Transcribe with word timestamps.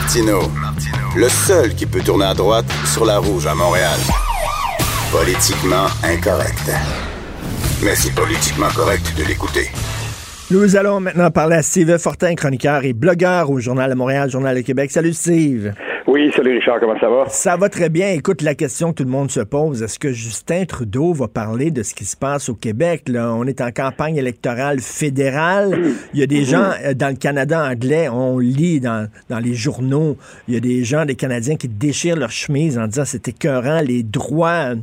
Martineau, 0.00 0.42
le 1.16 1.28
seul 1.28 1.74
qui 1.74 1.84
peut 1.84 1.98
tourner 1.98 2.26
à 2.26 2.32
droite 2.32 2.66
sur 2.84 3.04
la 3.04 3.18
rouge 3.18 3.48
à 3.48 3.54
Montréal. 3.56 3.98
Politiquement 5.10 5.86
incorrect. 6.04 6.70
Mais 7.82 7.96
c'est 7.96 8.14
politiquement 8.14 8.68
correct 8.68 9.12
de 9.18 9.24
l'écouter. 9.24 9.66
Nous 10.52 10.76
allons 10.76 11.00
maintenant 11.00 11.32
parler 11.32 11.56
à 11.56 11.62
Steve 11.62 11.98
Fortin, 11.98 12.36
chroniqueur 12.36 12.84
et 12.84 12.92
blogueur 12.92 13.50
au 13.50 13.58
Journal 13.58 13.90
de 13.90 13.96
Montréal, 13.96 14.30
Journal 14.30 14.54
de 14.54 14.60
Québec. 14.60 14.92
Salut 14.92 15.12
Steve. 15.12 15.72
Oui, 16.10 16.32
salut 16.34 16.56
Richard, 16.56 16.80
comment 16.80 16.98
ça 16.98 17.10
va? 17.10 17.26
Ça 17.28 17.58
va 17.58 17.68
très 17.68 17.90
bien. 17.90 18.12
Écoute, 18.12 18.40
la 18.40 18.54
question 18.54 18.92
que 18.92 18.94
tout 18.94 19.04
le 19.04 19.10
monde 19.10 19.30
se 19.30 19.40
pose, 19.40 19.82
est-ce 19.82 19.98
que 19.98 20.10
Justin 20.10 20.64
Trudeau 20.64 21.12
va 21.12 21.28
parler 21.28 21.70
de 21.70 21.82
ce 21.82 21.92
qui 21.92 22.06
se 22.06 22.16
passe 22.16 22.48
au 22.48 22.54
Québec? 22.54 23.10
Là? 23.10 23.34
On 23.34 23.44
est 23.44 23.60
en 23.60 23.70
campagne 23.72 24.16
électorale 24.16 24.80
fédérale. 24.80 25.78
Il 26.14 26.20
y 26.20 26.22
a 26.22 26.26
des 26.26 26.46
gens 26.46 26.70
euh, 26.82 26.94
dans 26.94 27.10
le 27.10 27.16
Canada 27.16 27.62
anglais, 27.62 28.08
on 28.08 28.38
lit 28.38 28.80
dans, 28.80 29.06
dans 29.28 29.38
les 29.38 29.52
journaux, 29.52 30.16
il 30.48 30.54
y 30.54 30.56
a 30.56 30.60
des 30.60 30.82
gens, 30.82 31.04
des 31.04 31.14
Canadiens 31.14 31.56
qui 31.56 31.68
déchirent 31.68 32.16
leur 32.16 32.30
chemise 32.30 32.78
en 32.78 32.86
disant 32.86 33.04
c'est 33.04 33.28
écœurant, 33.28 33.82
les 33.82 34.02
droits 34.02 34.76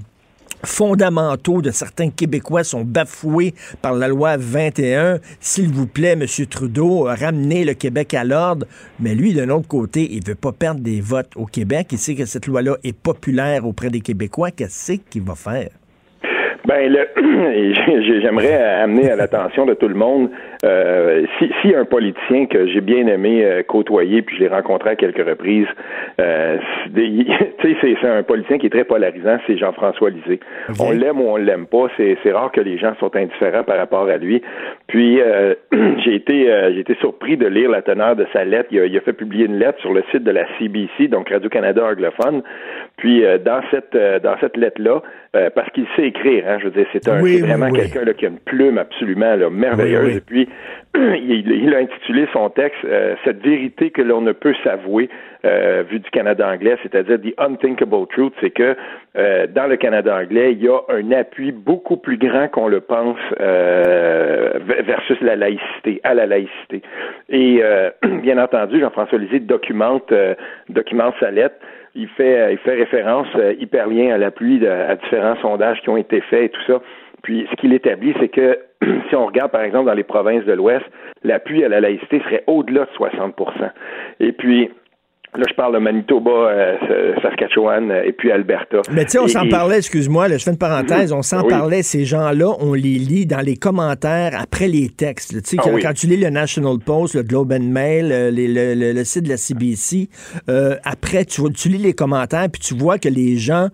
fondamentaux 0.63 1.61
de 1.61 1.71
certains 1.71 2.09
Québécois 2.09 2.63
sont 2.63 2.83
bafoués 2.83 3.53
par 3.81 3.93
la 3.93 4.07
loi 4.07 4.37
21. 4.37 5.19
S'il 5.39 5.69
vous 5.69 5.87
plaît, 5.87 6.13
M. 6.13 6.25
Trudeau, 6.49 7.03
ramenez 7.03 7.65
le 7.65 7.73
Québec 7.73 8.13
à 8.13 8.23
l'ordre. 8.23 8.65
Mais 8.99 9.15
lui, 9.15 9.33
d'un 9.33 9.49
autre 9.49 9.67
côté, 9.67 10.13
il 10.13 10.25
veut 10.25 10.35
pas 10.35 10.51
perdre 10.51 10.81
des 10.81 11.01
votes 11.01 11.31
au 11.35 11.45
Québec. 11.45 11.87
Il 11.91 11.97
sait 11.97 12.15
que 12.15 12.25
cette 12.25 12.47
loi-là 12.47 12.77
est 12.83 12.93
populaire 12.93 13.65
auprès 13.65 13.89
des 13.89 14.01
Québécois. 14.01 14.51
Qu'est-ce 14.51 14.93
qu'il 14.93 15.23
va 15.23 15.35
faire? 15.35 15.69
Ben, 16.67 16.91
le, 16.91 17.07
j'aimerais 18.21 18.55
amener 18.55 19.11
à 19.11 19.15
l'attention 19.15 19.65
de 19.65 19.75
tout 19.75 19.87
le 19.87 19.95
monde, 19.95 20.29
euh, 20.63 21.25
si, 21.37 21.51
si 21.61 21.75
un 21.75 21.85
politicien 21.85 22.47
que 22.47 22.67
j'ai 22.67 22.81
bien 22.81 23.05
aimé 23.07 23.45
euh, 23.45 23.61
côtoyer, 23.61 24.23
puis 24.23 24.37
je 24.37 24.43
l'ai 24.43 24.47
rencontré 24.47 24.91
à 24.91 24.95
quelques 24.95 25.25
reprises, 25.27 25.67
euh, 26.19 26.57
tu 26.95 27.75
sais, 27.81 27.97
c'est, 28.01 28.07
un 28.07 28.23
politicien 28.23 28.57
qui 28.57 28.67
est 28.67 28.71
très 28.71 28.83
polarisant, 28.83 29.37
c'est 29.45 29.57
Jean-François 29.57 30.09
Lisée. 30.09 30.39
On 30.79 30.91
l'aime 30.91 31.21
ou 31.21 31.29
on 31.29 31.37
l'aime 31.37 31.67
pas, 31.67 31.87
c'est, 31.97 32.17
c'est 32.23 32.31
rare 32.31 32.51
que 32.51 32.61
les 32.61 32.77
gens 32.77 32.93
sont 32.99 33.15
indifférents 33.15 33.63
par 33.63 33.77
rapport 33.77 34.07
à 34.07 34.17
lui. 34.17 34.41
Puis 34.87 35.21
euh, 35.21 35.53
j'ai 36.03 36.15
été 36.15 36.51
euh, 36.51 36.73
j'ai 36.73 36.79
été 36.79 36.95
surpris 36.95 37.37
de 37.37 37.47
lire 37.47 37.69
la 37.69 37.81
teneur 37.81 38.15
de 38.15 38.25
sa 38.33 38.43
lettre. 38.43 38.69
Il 38.71 38.79
a, 38.79 38.85
il 38.85 38.97
a, 38.97 39.01
fait 39.01 39.13
publier 39.13 39.45
une 39.45 39.59
lettre 39.59 39.79
sur 39.81 39.93
le 39.93 40.03
site 40.11 40.23
de 40.23 40.31
la 40.31 40.45
CBC, 40.57 41.09
donc 41.09 41.29
Radio 41.29 41.49
Canada 41.49 41.85
anglophone. 41.85 42.41
Puis 42.97 43.23
dans 43.43 43.61
cette 43.71 43.95
dans 44.23 44.35
cette 44.39 44.57
lettre 44.57 44.81
là, 44.81 45.01
parce 45.53 45.69
qu'il 45.71 45.85
sait 45.95 46.07
écrire. 46.07 46.45
Hein, 46.47 46.54
je 46.59 46.65
veux 46.65 46.71
dire, 46.71 46.85
c'est 46.93 47.07
un, 47.07 47.19
vraiment 47.19 47.71
quelqu'un 47.71 48.05
qui 48.13 48.25
a 48.25 48.29
une 48.29 48.39
plume 48.39 48.77
absolument 48.77 49.35
là, 49.35 49.49
merveilleuse. 49.49 50.17
Et 50.17 50.21
puis, 50.21 50.47
il, 50.95 51.73
a 51.73 51.79
intitulé 51.79 52.27
son 52.33 52.49
texte 52.49 52.79
euh, 52.85 53.15
Cette 53.23 53.41
vérité 53.41 53.91
que 53.91 54.01
l'on 54.01 54.21
ne 54.21 54.31
peut 54.31 54.53
s'avouer 54.63 55.09
euh, 55.45 55.83
vu 55.89 55.99
du 55.99 56.09
Canada 56.09 56.47
anglais, 56.47 56.77
c'est-à-dire 56.83 57.19
The 57.19 57.39
Unthinkable 57.39 58.07
Truth, 58.09 58.33
c'est 58.41 58.49
que 58.49 58.75
euh, 59.17 59.47
dans 59.47 59.67
le 59.67 59.77
Canada 59.77 60.17
anglais, 60.17 60.53
il 60.53 60.63
y 60.63 60.67
a 60.67 60.79
un 60.89 61.11
appui 61.11 61.51
beaucoup 61.51 61.97
plus 61.97 62.17
grand 62.17 62.47
qu'on 62.47 62.67
le 62.67 62.81
pense 62.81 63.19
versus 63.37 65.19
la 65.21 65.35
laïcité, 65.35 66.01
à 66.03 66.13
la 66.13 66.25
laïcité. 66.25 66.81
Et 67.29 67.61
bien 68.21 68.37
entendu, 68.37 68.79
Jean-François 68.79 69.17
Lisée 69.17 69.39
documente, 69.39 70.13
documente 70.69 71.15
sa 71.19 71.31
lettre 71.31 71.55
il 71.95 72.07
fait, 72.09 72.39
euh, 72.39 72.51
il 72.51 72.57
fait 72.59 72.75
référence 72.75 73.27
euh, 73.35 73.53
hyper 73.59 73.87
lien 73.87 74.13
à 74.13 74.17
l'appui 74.17 74.65
à 74.67 74.95
différents 74.95 75.37
sondages 75.37 75.81
qui 75.81 75.89
ont 75.89 75.97
été 75.97 76.21
faits 76.21 76.43
et 76.43 76.49
tout 76.49 76.61
ça. 76.67 76.81
Puis 77.23 77.47
ce 77.49 77.55
qu'il 77.55 77.73
établit, 77.73 78.13
c'est 78.19 78.29
que 78.29 78.59
si 79.09 79.15
on 79.15 79.25
regarde 79.25 79.51
par 79.51 79.61
exemple 79.61 79.85
dans 79.85 79.93
les 79.93 80.03
provinces 80.03 80.45
de 80.45 80.53
l'Ouest, 80.53 80.85
l'appui 81.23 81.63
à 81.63 81.69
la 81.69 81.79
laïcité 81.79 82.19
serait 82.19 82.43
au-delà 82.47 82.81
de 82.81 82.89
60% 82.97 83.71
Et 84.19 84.31
puis 84.31 84.69
Là, 85.37 85.43
je 85.49 85.53
parle 85.55 85.73
de 85.73 85.79
Manitoba, 85.79 86.31
euh, 86.31 87.13
Saskatchewan 87.21 87.91
euh, 87.91 88.03
et 88.05 88.13
puis 88.13 88.31
Alberta. 88.31 88.81
Mais 88.91 89.03
tu 89.03 89.11
sais, 89.11 89.19
on 89.19 89.27
s'en 89.27 89.47
parlait, 89.49 89.77
excuse-moi, 89.77 90.29
je 90.29 90.37
fais 90.37 90.51
une 90.51 90.57
parenthèse, 90.57 91.11
on 91.11 91.23
s'en 91.23 91.43
parlait, 91.43 91.83
ces 91.83 92.05
gens-là, 92.05 92.53
on 92.59 92.73
les 92.73 92.97
lit 92.97 93.25
dans 93.25 93.41
les 93.41 93.57
commentaires 93.57 94.31
après 94.39 94.69
les 94.69 94.87
textes. 94.87 95.33
Tu 95.43 95.57
sais, 95.57 95.57
ah 95.59 95.69
quand, 95.81 95.93
tu 95.93 96.07
lis 96.07 96.17
le 96.17 96.29
National 96.29 96.77
Post, 96.79 97.15
le 97.15 97.23
Globe 97.23 97.51
and 97.51 97.63
Mail, 97.63 98.11
euh, 98.11 98.31
le, 98.31 99.03
site 99.03 99.23
de 99.23 99.29
la 99.29 99.37
CBC, 99.37 100.09
après, 100.83 101.25
tu, 101.25 101.41
tu, 101.51 101.69
lis 101.69 101.79
les 101.79 101.93
commentaires, 101.93 102.47
puis 102.49 102.61
tu 102.61 102.73
vois 102.73 102.97
que 102.97 103.09
les 103.09 103.37
gens 103.37 103.67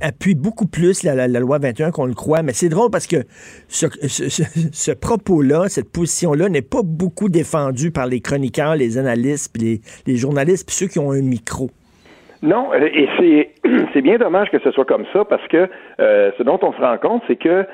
appuient 0.00 0.34
beaucoup 0.34 0.66
plus 0.66 1.02
la, 1.02 1.26
loi 1.26 1.58
21 1.58 1.90
qu'on 1.90 2.06
le 2.06 2.14
croit. 2.14 2.42
Mais 2.42 2.52
c'est 2.52 2.68
drôle 2.68 2.90
parce 2.90 3.06
que 3.06 3.24
ce, 3.68 3.86
ce, 4.06 4.92
propos-là, 4.92 5.68
cette 5.68 5.90
position-là 5.90 6.48
n'est 6.48 6.62
pas 6.62 6.82
beaucoup 6.84 7.28
défendue 7.28 7.90
par 7.90 8.06
les 8.06 8.20
chroniqueurs, 8.20 8.76
les 8.76 8.98
analystes, 8.98 9.52
puis 9.52 9.62
les, 9.62 9.80
les 10.06 10.16
journalistes 10.16 10.59
puis 10.64 10.74
ceux 10.74 10.86
qui 10.86 10.98
ont 10.98 11.12
un 11.12 11.22
micro. 11.22 11.70
Non, 12.42 12.72
et 12.74 13.08
c'est 13.18 13.50
c'est 13.92 14.02
bien 14.02 14.16
dommage 14.16 14.50
que 14.50 14.58
ce 14.60 14.70
soit 14.70 14.86
comme 14.86 15.04
ça 15.12 15.24
parce 15.24 15.46
que 15.48 15.68
euh, 16.00 16.30
ce 16.38 16.42
dont 16.42 16.58
on 16.62 16.72
se 16.72 16.80
rend 16.80 16.96
compte, 16.98 17.22
c'est 17.26 17.36
que 17.36 17.66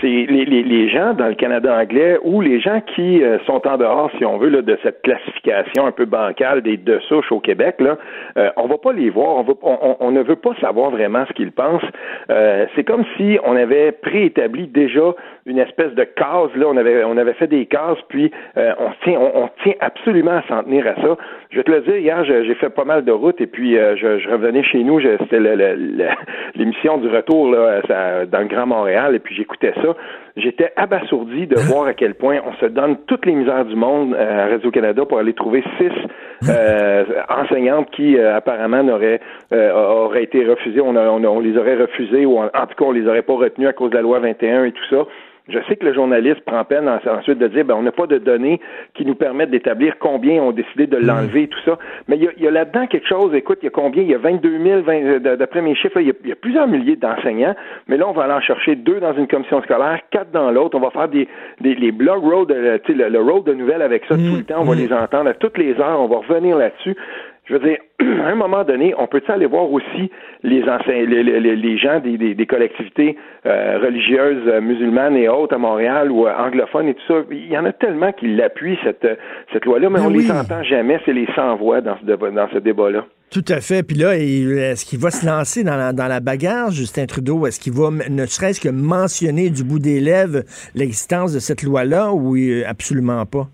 c'est 0.00 0.06
les, 0.06 0.44
les, 0.44 0.62
les, 0.62 0.88
gens 0.88 1.12
dans 1.14 1.26
le 1.26 1.34
Canada 1.34 1.76
anglais 1.76 2.16
ou 2.22 2.40
les 2.40 2.60
gens 2.60 2.80
qui 2.94 3.22
euh, 3.22 3.38
sont 3.46 3.66
en 3.66 3.76
dehors, 3.76 4.10
si 4.16 4.24
on 4.24 4.38
veut, 4.38 4.48
là, 4.48 4.62
de 4.62 4.78
cette 4.82 5.02
classification 5.02 5.86
un 5.86 5.90
peu 5.90 6.04
bancale 6.04 6.62
des 6.62 6.76
deux 6.76 7.00
souches 7.00 7.32
au 7.32 7.40
Québec, 7.40 7.76
là, 7.80 7.98
euh, 8.36 8.50
on 8.56 8.68
va 8.68 8.78
pas 8.78 8.92
les 8.92 9.10
voir, 9.10 9.38
on, 9.38 9.56
on, 9.62 9.96
on, 9.98 10.10
ne 10.12 10.22
veut 10.22 10.36
pas 10.36 10.54
savoir 10.60 10.90
vraiment 10.90 11.24
ce 11.26 11.32
qu'ils 11.32 11.50
pensent. 11.50 11.82
Euh, 12.30 12.66
c'est 12.76 12.84
comme 12.84 13.04
si 13.16 13.38
on 13.44 13.56
avait 13.56 13.90
préétabli 13.90 14.68
déjà 14.68 15.14
une 15.46 15.58
espèce 15.58 15.92
de 15.94 16.04
case, 16.04 16.50
là, 16.54 16.66
on 16.68 16.76
avait 16.76 17.02
on 17.02 17.16
avait 17.16 17.34
fait 17.34 17.48
des 17.48 17.66
cases, 17.66 17.98
puis 18.08 18.30
euh, 18.56 18.72
on 18.78 18.90
tient 19.02 19.18
on, 19.18 19.48
tient 19.64 19.74
absolument 19.80 20.38
à 20.38 20.42
s'en 20.46 20.62
tenir 20.62 20.86
à 20.86 20.94
ça. 20.94 21.16
Je 21.50 21.56
vais 21.56 21.64
te 21.64 21.70
le 21.72 21.80
dire, 21.80 21.96
hier, 21.96 22.24
j'ai 22.24 22.54
fait 22.54 22.70
pas 22.70 22.84
mal 22.84 23.04
de 23.04 23.10
routes 23.10 23.40
et 23.40 23.48
puis 23.48 23.74
je, 23.74 24.18
je, 24.18 24.30
revenais 24.30 24.62
chez 24.62 24.84
nous, 24.84 25.00
c'était 25.00 25.40
l'émission 26.54 26.98
du 26.98 27.08
retour 27.08 27.50
là, 27.50 27.80
dans 28.26 28.40
le 28.40 28.46
Grand 28.46 28.66
Montréal 28.66 29.16
et 29.16 29.18
puis 29.18 29.34
j'écoutais 29.34 29.71
ça, 29.74 29.96
j'étais 30.36 30.72
abasourdi 30.76 31.46
de 31.46 31.56
voir 31.56 31.86
à 31.86 31.94
quel 31.94 32.14
point 32.14 32.38
on 32.46 32.52
se 32.54 32.66
donne 32.66 32.96
toutes 33.06 33.26
les 33.26 33.32
misères 33.32 33.64
du 33.64 33.76
monde 33.76 34.14
euh, 34.14 34.46
à 34.46 34.50
Radio-Canada 34.50 35.04
pour 35.04 35.18
aller 35.18 35.34
trouver 35.34 35.62
six 35.78 36.48
euh, 36.48 37.04
enseignantes 37.28 37.90
qui 37.90 38.16
euh, 38.16 38.36
apparemment 38.36 38.82
n'auraient 38.82 39.20
auraient 39.52 40.24
été 40.24 40.44
refusées, 40.44 40.80
on, 40.80 40.96
on, 40.96 41.40
les 41.40 41.56
aurait 41.56 41.76
refusées 41.76 42.26
ou 42.26 42.38
en, 42.38 42.46
en, 42.46 42.66
tout 42.66 42.74
cas 42.76 42.84
on 42.84 42.92
les 42.92 43.06
aurait 43.06 43.22
pas 43.22 43.34
retenues 43.34 43.68
à 43.68 43.72
cause 43.72 43.90
de 43.90 43.96
la 43.96 44.02
loi 44.02 44.18
21 44.18 44.64
et 44.64 44.72
tout 44.72 44.84
ça. 44.90 45.06
Je 45.48 45.58
sais 45.68 45.74
que 45.74 45.84
le 45.84 45.92
journaliste 45.92 46.40
prend 46.44 46.64
peine 46.64 46.88
ensuite 46.88 47.38
de 47.38 47.48
dire 47.48 47.64
ben, 47.64 47.74
on 47.74 47.82
n'a 47.82 47.90
pas 47.90 48.06
de 48.06 48.18
données 48.18 48.60
qui 48.94 49.04
nous 49.04 49.16
permettent 49.16 49.50
d'établir 49.50 49.94
combien 49.98 50.40
ont 50.40 50.52
décidé 50.52 50.86
de 50.86 50.96
l'enlever 50.96 51.42
et 51.44 51.48
tout 51.48 51.58
ça. 51.64 51.78
Mais 52.06 52.16
il 52.16 52.42
y 52.42 52.46
a, 52.46 52.50
là-dedans 52.50 52.86
quelque 52.86 53.08
chose, 53.08 53.34
écoute, 53.34 53.58
il 53.62 53.64
y 53.64 53.68
a 53.68 53.70
combien? 53.70 54.02
Il 54.02 54.08
y 54.08 54.14
a 54.14 54.18
22 54.18 54.84
000, 54.84 55.18
d'après 55.36 55.60
mes 55.60 55.74
chiffres, 55.74 55.98
il, 56.00 56.06
y 56.06 56.32
a, 56.32 56.36
plusieurs 56.36 56.68
milliers 56.68 56.94
d'enseignants, 56.94 57.56
mais 57.88 57.96
là, 57.96 58.08
on 58.08 58.12
va 58.12 58.24
aller 58.24 58.34
en 58.34 58.40
chercher 58.40 58.76
deux 58.76 59.00
dans 59.00 59.14
une 59.14 59.26
commission 59.26 59.60
scolaire, 59.62 59.98
quatre 60.10 60.30
dans 60.30 60.52
l'autre. 60.52 60.76
On 60.76 60.80
va 60.80 60.90
faire 60.90 61.08
des, 61.08 61.26
des 61.60 61.74
les 61.74 61.90
blog 61.90 62.22
road, 62.22 62.50
le, 62.50 62.80
le, 62.94 63.08
le 63.08 63.20
road 63.20 63.44
de 63.44 63.54
nouvelles 63.54 63.82
avec 63.82 64.04
ça 64.04 64.14
tout 64.14 64.36
le 64.36 64.44
temps. 64.44 64.60
On 64.60 64.64
va 64.64 64.76
mmh. 64.76 64.78
les 64.78 64.92
entendre 64.92 65.30
à 65.30 65.34
toutes 65.34 65.58
les 65.58 65.72
heures. 65.80 66.00
On 66.00 66.06
va 66.06 66.18
revenir 66.18 66.56
là-dessus 66.56 66.96
je 67.44 67.54
veux 67.54 67.58
dire, 67.60 67.78
à 68.00 68.28
un 68.28 68.34
moment 68.34 68.64
donné, 68.64 68.94
on 68.96 69.06
peut 69.06 69.22
aller 69.28 69.46
voir 69.46 69.70
aussi 69.70 70.10
les, 70.42 70.62
les, 70.62 71.56
les, 71.56 71.78
gens 71.78 71.98
des, 72.00 72.16
des, 72.34 72.46
collectivités 72.46 73.16
euh, 73.46 73.78
religieuses 73.82 74.46
euh, 74.46 74.60
musulmanes 74.60 75.16
et 75.16 75.28
autres 75.28 75.54
à 75.54 75.58
Montréal 75.58 76.12
ou 76.12 76.26
euh, 76.26 76.32
anglophones 76.34 76.88
et 76.88 76.94
tout 76.94 77.06
ça? 77.08 77.14
Il 77.30 77.48
y 77.48 77.58
en 77.58 77.64
a 77.64 77.72
tellement 77.72 78.12
qui 78.12 78.28
l'appuient, 78.28 78.78
cette, 78.84 79.06
cette 79.52 79.64
loi-là, 79.64 79.90
mais, 79.90 80.00
on 80.00 80.10
ne 80.10 80.18
les 80.18 80.30
entend 80.30 80.62
jamais. 80.62 81.00
C'est 81.04 81.12
les 81.12 81.26
sans-voix 81.34 81.80
dans 81.80 81.96
ce, 81.98 82.04
dans 82.04 82.48
ce 82.52 82.58
débat-là. 82.58 83.06
Tout 83.30 83.44
à 83.48 83.60
fait. 83.60 83.82
Puis 83.82 83.96
là, 83.96 84.16
est-ce 84.16 84.84
qu'il 84.84 84.98
va 85.00 85.10
se 85.10 85.26
lancer 85.26 85.64
dans 85.64 85.76
la, 85.76 85.92
dans 85.92 86.06
la 86.06 86.20
bagarre, 86.20 86.70
Justin 86.70 87.06
Trudeau? 87.06 87.46
Est-ce 87.46 87.58
qu'il 87.58 87.72
va 87.72 87.88
ne 87.90 88.26
serait-ce 88.26 88.60
que 88.60 88.68
mentionner 88.68 89.50
du 89.50 89.64
bout 89.64 89.78
des 89.78 90.00
lèvres 90.00 90.42
l'existence 90.74 91.32
de 91.32 91.38
cette 91.38 91.62
loi-là 91.62 92.12
ou 92.12 92.36
absolument 92.66 93.24
pas? 93.24 93.48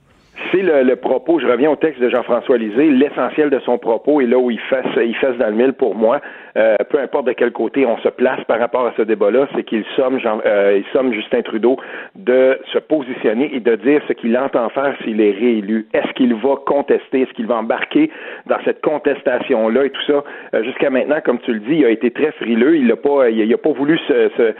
C'est 0.53 0.63
le, 0.63 0.97
propos, 0.97 1.39
je 1.41 1.47
reviens 1.47 1.71
au 1.71 1.77
texte 1.77 2.01
de 2.01 2.09
Jean-François 2.09 2.59
Lisée, 2.59 2.91
l'essentiel 2.91 3.51
de 3.51 3.59
son 3.61 3.79
propos 3.79 4.21
est 4.21 4.27
là 4.27 4.39
où 4.39 4.51
il 4.51 4.61
fasse, 4.61 4.87
il 4.97 5.17
fasse 5.17 5.37
dans 5.37 5.49
le 5.49 5.55
mille 5.55 5.73
pour 5.73 5.95
moi. 5.95 6.21
Euh, 6.59 6.77
peu 6.91 6.99
importe 6.99 7.27
de 7.27 7.33
quel 7.33 7.53
côté 7.53 7.87
on 7.87 7.99
se 7.99 8.09
place 8.09 8.43
par 8.49 8.59
rapport 8.59 8.85
à 8.87 8.93
ce 8.97 9.03
débat-là, 9.03 9.47
c'est 9.55 9.63
qu'il 9.63 9.85
euh, 9.99 10.79
il 10.79 10.85
somme 10.93 11.13
Justin 11.13 11.43
Trudeau 11.43 11.77
de 12.17 12.59
se 12.73 12.79
positionner 12.79 13.55
et 13.55 13.61
de 13.61 13.77
dire 13.77 14.03
ce 14.09 14.13
qu'il 14.13 14.37
entend 14.37 14.69
faire 14.71 14.97
s'il 15.05 15.21
est 15.21 15.31
réélu. 15.31 15.87
Est-ce 15.95 16.13
qu'il 16.15 16.35
va 16.35 16.57
contester, 16.67 17.23
est-ce 17.23 17.33
qu'il 17.35 17.47
va 17.47 17.57
embarquer 17.57 18.11
dans 18.47 18.57
cette 18.65 18.81
contestation-là 18.81 19.85
et 19.85 19.91
tout 19.91 20.03
ça? 20.09 20.25
Euh, 20.55 20.65
jusqu'à 20.65 20.91
maintenant, 20.91 21.21
comme 21.25 21.39
tu 21.41 21.53
le 21.53 21.61
dis, 21.61 21.77
il 21.77 21.85
a 21.85 21.91
été 21.91 22.11
très 22.11 22.33
frileux, 22.33 22.77
il 22.77 22.89
n'a 22.89 22.97
pas, 22.97 23.31
il, 23.31 23.55
a 23.55 23.59
pas 23.59 23.73
voulu 23.73 23.97
se, 24.09 24.55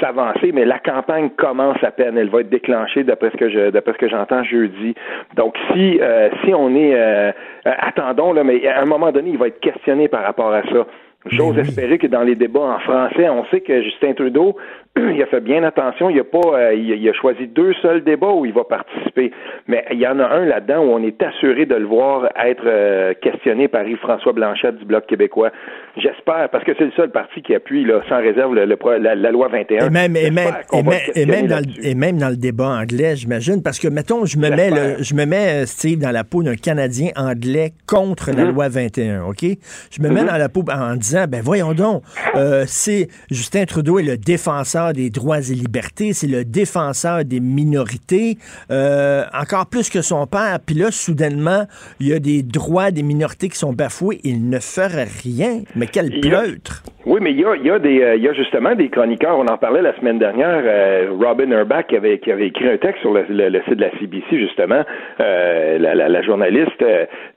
s'avancer, 0.00 0.52
mais 0.52 0.64
la 0.64 0.78
campagne 0.78 1.28
commence 1.36 1.82
à 1.84 1.90
peine. 1.90 2.16
Elle 2.16 2.30
va 2.30 2.40
être 2.40 2.50
déclenchée 2.50 3.04
d'après 3.04 3.30
ce 3.30 3.36
que 3.36 3.50
je, 3.50 3.70
ce 3.70 3.98
que 3.98 4.08
j'entends 4.08 4.42
jeudi. 4.44 4.94
Donc 5.36 5.54
si 5.72 6.00
si 6.44 6.54
on 6.54 6.74
est 6.74 7.32
attendons 7.64 8.32
là, 8.32 8.42
mais 8.42 8.66
à 8.66 8.80
un 8.80 8.86
moment 8.86 9.12
donné, 9.12 9.30
il 9.30 9.38
va 9.38 9.48
être 9.48 9.60
questionné 9.60 10.08
par 10.08 10.22
rapport 10.22 10.52
à 10.52 10.62
ça. 10.62 10.86
J'ose 11.26 11.54
Ben 11.54 11.62
oui. 11.62 11.68
espérer 11.68 11.98
que 11.98 12.06
dans 12.08 12.22
les 12.22 12.34
débats 12.34 12.60
en 12.60 12.78
français, 12.80 13.28
on 13.28 13.44
sait 13.46 13.60
que 13.60 13.80
Justin 13.82 14.12
Trudeau, 14.14 14.56
il 14.96 15.22
a 15.22 15.26
fait 15.26 15.40
bien 15.40 15.62
attention. 15.62 16.10
Il 16.10 16.18
a 16.18 16.24
pas, 16.24 16.40
euh, 16.54 16.74
il, 16.74 16.92
a- 16.92 16.96
il 16.96 17.08
a 17.08 17.12
choisi 17.12 17.46
deux 17.46 17.72
seuls 17.80 18.02
débats 18.02 18.32
où 18.32 18.44
il 18.44 18.52
va 18.52 18.64
participer. 18.64 19.30
Mais 19.68 19.84
il 19.92 19.98
y 19.98 20.06
en 20.06 20.18
a 20.18 20.24
un 20.26 20.44
là-dedans 20.44 20.80
où 20.84 20.90
on 20.90 21.02
est 21.02 21.22
assuré 21.22 21.64
de 21.66 21.76
le 21.76 21.86
voir 21.86 22.28
être 22.44 22.64
euh, 22.66 23.14
questionné 23.22 23.68
par 23.68 23.86
Yves-François 23.86 24.32
Blanchette 24.32 24.78
du 24.78 24.84
Bloc 24.84 25.06
québécois. 25.06 25.50
J'espère, 25.96 26.48
parce 26.50 26.64
que 26.64 26.72
c'est 26.76 26.84
le 26.86 26.92
seul 26.96 27.10
parti 27.10 27.40
qui 27.42 27.54
appuie 27.54 27.84
là, 27.84 28.00
sans 28.08 28.18
réserve 28.18 28.54
le- 28.54 28.64
la, 28.98 29.14
la 29.14 29.30
loi 29.30 29.48
21. 29.48 29.86
Et 29.86 29.90
même, 29.90 30.16
et 30.16 30.20
J'espère 30.22 30.44
même, 30.44 30.54
qu'on 30.68 30.78
et 30.78 30.82
va 30.82 30.90
même, 30.90 31.00
le 31.14 31.18
et 31.20 31.26
même 31.26 31.46
questionner 31.46 31.48
dans 31.48 31.60
le, 31.82 31.86
et 31.86 31.94
même 31.94 32.18
dans 32.18 32.28
le 32.30 32.36
débat 32.36 32.68
anglais, 32.68 33.14
j'imagine, 33.16 33.62
parce 33.62 33.78
que, 33.78 33.88
mettons, 33.88 34.24
je 34.24 34.38
me 34.38 34.50
mets, 34.50 34.70
le, 34.70 35.02
je 35.02 35.14
me 35.14 35.24
mets, 35.24 35.62
euh, 35.62 35.66
Steve, 35.66 35.98
dans 36.00 36.10
la 36.10 36.24
peau 36.24 36.42
d'un 36.42 36.56
Canadien 36.56 37.10
anglais 37.16 37.70
contre 37.86 38.30
la 38.36 38.44
Mhm. 38.46 38.54
loi 38.54 38.68
21, 38.68 39.24
OK? 39.24 39.44
Je 39.90 40.02
me 40.02 40.08
mets 40.08 40.24
dans 40.24 40.36
la 40.38 40.48
peau 40.48 40.64
en 40.72 40.96
disant, 40.96 41.11
ben 41.26 41.40
voyons 41.42 41.72
donc, 41.74 42.02
euh, 42.34 42.64
c'est 42.66 43.08
Justin 43.30 43.64
Trudeau 43.64 43.98
est 43.98 44.02
le 44.02 44.16
défenseur 44.16 44.92
des 44.92 45.10
droits 45.10 45.38
et 45.38 45.54
libertés, 45.54 46.12
c'est 46.12 46.26
le 46.26 46.44
défenseur 46.44 47.24
des 47.24 47.40
minorités, 47.40 48.36
euh, 48.70 49.24
encore 49.38 49.66
plus 49.66 49.90
que 49.90 50.02
son 50.02 50.26
père, 50.26 50.58
puis 50.64 50.74
là, 50.74 50.90
soudainement, 50.90 51.64
il 52.00 52.08
y 52.08 52.12
a 52.12 52.18
des 52.18 52.42
droits 52.42 52.90
des 52.90 53.02
minorités 53.02 53.48
qui 53.48 53.58
sont 53.58 53.72
bafoués, 53.72 54.18
il 54.24 54.48
ne 54.48 54.58
ferait 54.58 55.08
rien. 55.22 55.62
Mais 55.76 55.86
quel 55.86 56.20
pleutre! 56.20 56.82
Oui, 57.04 57.18
mais 57.20 57.32
il 57.32 57.40
y 57.40 57.44
a, 57.44 57.56
il 57.56 57.66
y, 57.66 57.70
a 57.70 57.78
des, 57.80 58.00
euh, 58.00 58.14
il 58.16 58.22
y 58.22 58.28
a 58.28 58.32
justement 58.32 58.76
des 58.76 58.88
chroniqueurs, 58.88 59.36
on 59.36 59.46
en 59.48 59.58
parlait 59.58 59.82
la 59.82 59.94
semaine 59.98 60.20
dernière, 60.20 60.62
euh, 60.64 61.10
Robin 61.20 61.50
Urbach 61.50 61.86
qui 61.88 61.96
avait, 61.96 62.18
qui 62.20 62.30
avait 62.30 62.46
écrit 62.46 62.68
un 62.68 62.76
texte 62.76 63.00
sur 63.00 63.12
le, 63.12 63.24
le- 63.28 63.48
le 63.48 63.60
site 63.64 63.74
de 63.74 63.80
la 63.80 63.90
CBC, 63.98 64.24
justement, 64.38 64.82
euh, 65.20 65.78
la, 65.78 65.94
la, 65.96 66.08
la 66.08 66.22
journaliste 66.22 66.80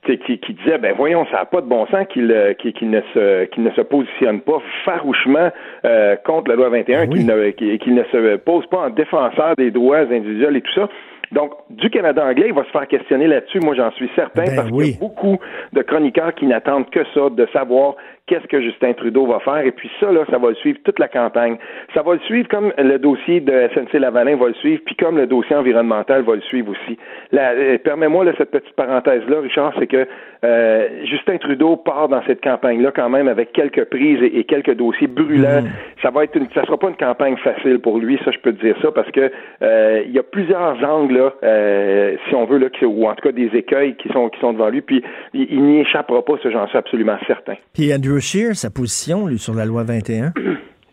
qui, 0.06 0.38
qui 0.38 0.54
disait, 0.54 0.78
ben 0.78 0.94
voyons, 0.96 1.26
ça 1.32 1.38
n'a 1.38 1.44
pas 1.46 1.60
de 1.60 1.66
bon 1.66 1.84
sens 1.86 2.06
qu'il 2.12 2.26
ne, 2.28 3.00
se, 3.14 3.44
qu'il 3.46 3.64
ne 3.66 3.72
se 3.72 3.80
positionne 3.82 4.40
pas 4.40 4.58
farouchement 4.84 5.50
euh, 5.84 6.16
contre 6.24 6.48
la 6.50 6.56
loi 6.56 6.68
21, 6.70 7.02
Oui. 7.02 7.08
qu'il 7.10 7.26
ne, 7.26 7.50
qu'il 7.50 7.78
qu'il 7.78 7.94
ne 7.94 8.04
se 8.04 8.36
pose 8.36 8.66
pas 8.66 8.86
en 8.86 8.90
défenseur 8.90 9.54
des 9.56 9.70
droits 9.70 9.98
individuels 9.98 10.56
et 10.56 10.60
tout 10.62 10.72
ça. 10.74 10.88
Donc, 11.32 11.52
du 11.70 11.90
Canada 11.90 12.24
anglais, 12.24 12.46
il 12.48 12.54
va 12.54 12.64
se 12.64 12.70
faire 12.70 12.86
questionner 12.86 13.26
là-dessus, 13.26 13.60
moi 13.60 13.74
j'en 13.74 13.90
suis 13.92 14.10
certain, 14.14 14.44
Ben 14.44 14.56
parce 14.56 14.70
qu'il 14.70 14.92
y 14.92 14.94
a 14.94 14.98
beaucoup 14.98 15.38
de 15.72 15.82
chroniqueurs 15.82 16.34
qui 16.34 16.46
n'attendent 16.46 16.88
que 16.90 17.04
ça, 17.14 17.30
de 17.30 17.46
savoir 17.52 17.96
qu'est-ce 18.26 18.46
que 18.46 18.60
Justin 18.60 18.92
Trudeau 18.92 19.26
va 19.26 19.38
faire. 19.40 19.64
Et 19.64 19.70
puis 19.70 19.90
ça, 20.00 20.10
là, 20.10 20.24
ça 20.30 20.38
va 20.38 20.48
le 20.48 20.54
suivre 20.56 20.78
toute 20.84 20.98
la 20.98 21.08
campagne. 21.08 21.56
Ça 21.94 22.02
va 22.02 22.14
le 22.14 22.20
suivre 22.20 22.48
comme 22.48 22.72
le 22.76 22.98
dossier 22.98 23.40
de 23.40 23.68
SNC-Lavalin 23.74 24.36
va 24.36 24.48
le 24.48 24.54
suivre, 24.54 24.82
puis 24.84 24.96
comme 24.96 25.16
le 25.16 25.26
dossier 25.26 25.54
environnemental 25.54 26.22
va 26.22 26.34
le 26.34 26.40
suivre 26.42 26.72
aussi. 26.72 26.98
Euh, 27.34 27.78
Permets-moi 27.78 28.24
cette 28.36 28.50
petite 28.50 28.74
parenthèse-là, 28.74 29.40
Richard, 29.40 29.72
c'est 29.78 29.86
que 29.86 30.06
euh, 30.44 30.88
Justin 31.04 31.38
Trudeau 31.38 31.76
part 31.76 32.08
dans 32.08 32.22
cette 32.26 32.42
campagne-là 32.42 32.90
quand 32.94 33.08
même 33.08 33.28
avec 33.28 33.52
quelques 33.52 33.84
prises 33.84 34.22
et, 34.22 34.38
et 34.38 34.44
quelques 34.44 34.74
dossiers 34.74 35.06
brûlants. 35.06 35.62
Ça 36.02 36.10
va 36.10 36.24
être 36.24 36.36
une, 36.36 36.48
ça 36.54 36.64
sera 36.64 36.76
pas 36.76 36.88
une 36.88 36.96
campagne 36.96 37.36
facile 37.36 37.78
pour 37.78 37.98
lui, 37.98 38.18
ça 38.24 38.32
je 38.32 38.38
peux 38.38 38.52
te 38.52 38.64
dire 38.64 38.76
ça, 38.82 38.90
parce 38.90 39.10
que 39.12 39.30
euh, 39.62 40.02
il 40.04 40.12
y 40.12 40.18
a 40.18 40.22
plusieurs 40.22 40.82
angles 40.84 41.15
là, 41.16 41.32
euh, 41.42 42.16
si 42.28 42.34
on 42.34 42.44
veut 42.44 42.58
là, 42.58 42.68
ou 42.82 43.08
en 43.08 43.14
tout 43.14 43.22
cas 43.22 43.32
des 43.32 43.50
écueils 43.54 43.96
qui 43.96 44.08
sont 44.08 44.28
qui 44.28 44.40
sont 44.40 44.52
devant 44.52 44.68
lui, 44.68 44.80
puis 44.80 45.02
il, 45.34 45.46
il 45.50 45.62
n'y 45.62 45.80
échappera 45.80 46.24
pas, 46.24 46.34
ça 46.42 46.50
j'en 46.50 46.66
suis 46.68 46.78
absolument 46.78 47.16
certain. 47.26 47.54
Puis 47.74 47.92
Andrew 47.94 48.18
Scheer, 48.20 48.54
sa 48.54 48.70
position 48.70 49.26
lui, 49.26 49.38
sur 49.38 49.54
la 49.54 49.64
loi 49.64 49.82
21. 49.84 50.32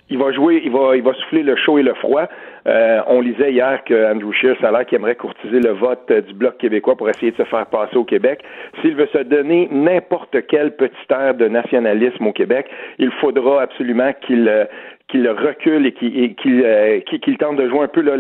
Il 0.10 0.20
va 0.20 0.32
jouer, 0.32 0.62
il 0.64 0.72
va, 0.72 0.96
il 0.96 1.02
va 1.02 1.14
souffler 1.14 1.42
le 1.42 1.56
chaud 1.56 1.80
et 1.80 1.82
le 1.82 1.96
froid. 1.96 2.28
Euh, 2.68 3.00
on 3.08 3.22
lisait 3.22 3.52
hier 3.52 3.84
que 3.84 4.12
Andrew 4.12 4.32
Scheer, 4.32 4.56
ça 4.62 4.68
a 4.68 4.72
l'air 4.72 4.86
qu'il 4.86 4.98
aimerait 4.98 5.16
courtiser 5.16 5.60
le 5.60 5.72
vote 5.72 6.04
euh, 6.12 6.22
du 6.22 6.34
Bloc 6.34 6.58
québécois 6.60 6.96
pour 6.96 7.10
essayer 7.10 7.32
de 7.32 7.38
se 7.38 7.46
faire 7.46 7.66
passer 7.66 7.96
au 7.96 8.04
Québec. 8.04 8.44
S'il 8.82 8.96
veut 8.96 9.10
se 9.12 9.24
donner 9.24 9.70
n'importe 9.72 10.36
quel 10.48 10.76
petit 10.76 10.94
air 11.10 11.34
de 11.34 11.48
nationalisme 11.48 12.28
au 12.28 12.32
Québec, 12.32 12.68
il 13.00 13.12
faudra 13.22 13.64
absolument 13.64 14.12
qu'il 14.28 14.48
euh, 14.48 14.66
qu'il 15.08 15.28
recule 15.30 15.86
et 15.86 15.94
qu'il 15.94 16.64
euh, 16.66 17.00
qu'il 17.02 17.38
tente 17.38 17.58
de 17.58 17.68
jouer 17.70 17.82
un 17.82 17.88
peu 17.88 18.02
là, 18.02 18.18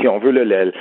si 0.00 0.08
on 0.08 0.18
veut 0.18 0.32
le, 0.32 0.44
le, 0.44 0.72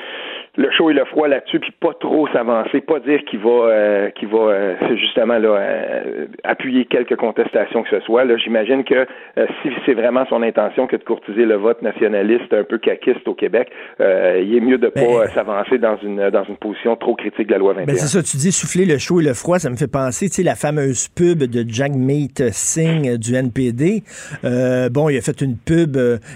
le 0.57 0.69
chaud 0.71 0.89
et 0.89 0.93
le 0.93 1.05
froid 1.05 1.29
là-dessus, 1.29 1.59
puis 1.61 1.71
pas 1.79 1.93
trop 1.99 2.27
s'avancer, 2.33 2.81
pas 2.81 2.99
dire 2.99 3.21
qu'il 3.29 3.39
va 3.39 3.49
euh, 3.69 4.09
qu'il 4.09 4.27
va 4.27 4.37
euh, 4.37 4.75
justement 4.97 5.37
là 5.37 5.49
euh, 5.57 6.25
appuyer 6.43 6.83
quelques 6.85 7.15
contestations 7.15 7.83
que 7.83 7.89
ce 7.89 8.01
soit. 8.01 8.25
Là, 8.25 8.35
j'imagine 8.35 8.83
que 8.83 9.07
euh, 9.37 9.45
si 9.61 9.69
c'est 9.85 9.93
vraiment 9.93 10.25
son 10.27 10.41
intention 10.43 10.87
que 10.87 10.97
de 10.97 11.03
courtiser 11.05 11.45
le 11.45 11.55
vote 11.55 11.81
nationaliste 11.81 12.53
un 12.53 12.65
peu 12.65 12.79
caquiste 12.79 13.25
au 13.29 13.33
Québec, 13.33 13.69
euh, 14.01 14.41
il 14.43 14.53
est 14.57 14.59
mieux 14.59 14.77
de 14.77 14.89
pas 14.89 14.99
Ben- 14.99 15.21
euh, 15.21 15.27
s'avancer 15.33 15.77
dans 15.77 15.97
une 16.03 16.29
dans 16.29 16.43
une 16.43 16.57
position 16.57 16.97
trop 16.97 17.15
critique 17.15 17.47
de 17.47 17.53
la 17.53 17.57
loi 17.57 17.71
21. 17.73 17.85
Ben 17.85 17.95
c'est 17.95 18.07
ça, 18.07 18.21
tu 18.21 18.35
dis 18.35 18.51
souffler 18.51 18.85
le 18.85 18.97
chaud 18.97 19.21
et 19.21 19.23
le 19.23 19.33
froid, 19.33 19.57
ça 19.57 19.69
me 19.69 19.77
fait 19.77 19.89
penser, 19.91 20.27
tu 20.27 20.35
sais, 20.35 20.43
la 20.43 20.55
fameuse 20.55 21.07
pub 21.07 21.43
de 21.43 21.63
Jagmeet 21.65 22.51
Singh 22.51 23.17
du 23.17 23.35
NPD. 23.35 24.03
Euh, 24.43 24.89
bon, 24.89 25.07
il 25.07 25.17
a 25.17 25.21
fait 25.21 25.39
une 25.39 25.55
pub 25.55 25.95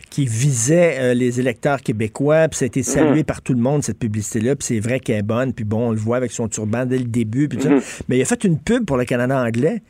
qui 0.09 0.25
visait 0.25 1.13
les 1.15 1.41
électeurs 1.41 1.81
québécois, 1.81 2.47
puis 2.47 2.57
ça 2.59 2.63
a 2.63 2.67
été 2.67 2.81
salué 2.81 3.25
par 3.25 3.41
tout 3.41 3.53
le 3.53 3.59
monde, 3.59 3.83
cette 3.83 4.05
publicité-là, 4.06 4.56
puis 4.56 4.66
c'est 4.66 4.80
vrai 4.80 5.00
qu'elle 5.00 5.18
est 5.18 5.24
bonne, 5.24 5.54
puis 5.54 5.66
bon, 5.66 5.90
on 5.90 5.92
le 5.92 5.98
voit 5.98 6.18
avec 6.18 6.31
son 6.31 6.48
turban 6.48 6.86
dès 6.86 6.98
le 6.98 7.06
début, 7.06 7.48
puis 7.48 7.62
ça. 7.62 7.69
Mais 8.07 8.18
il 8.18 8.22
a 8.22 8.25
fait 8.25 8.44
une 8.44 8.60
pub 8.60 8.86
pour 8.86 8.98
le 8.98 9.06
Canada 9.06 9.42
anglais. 9.42 9.81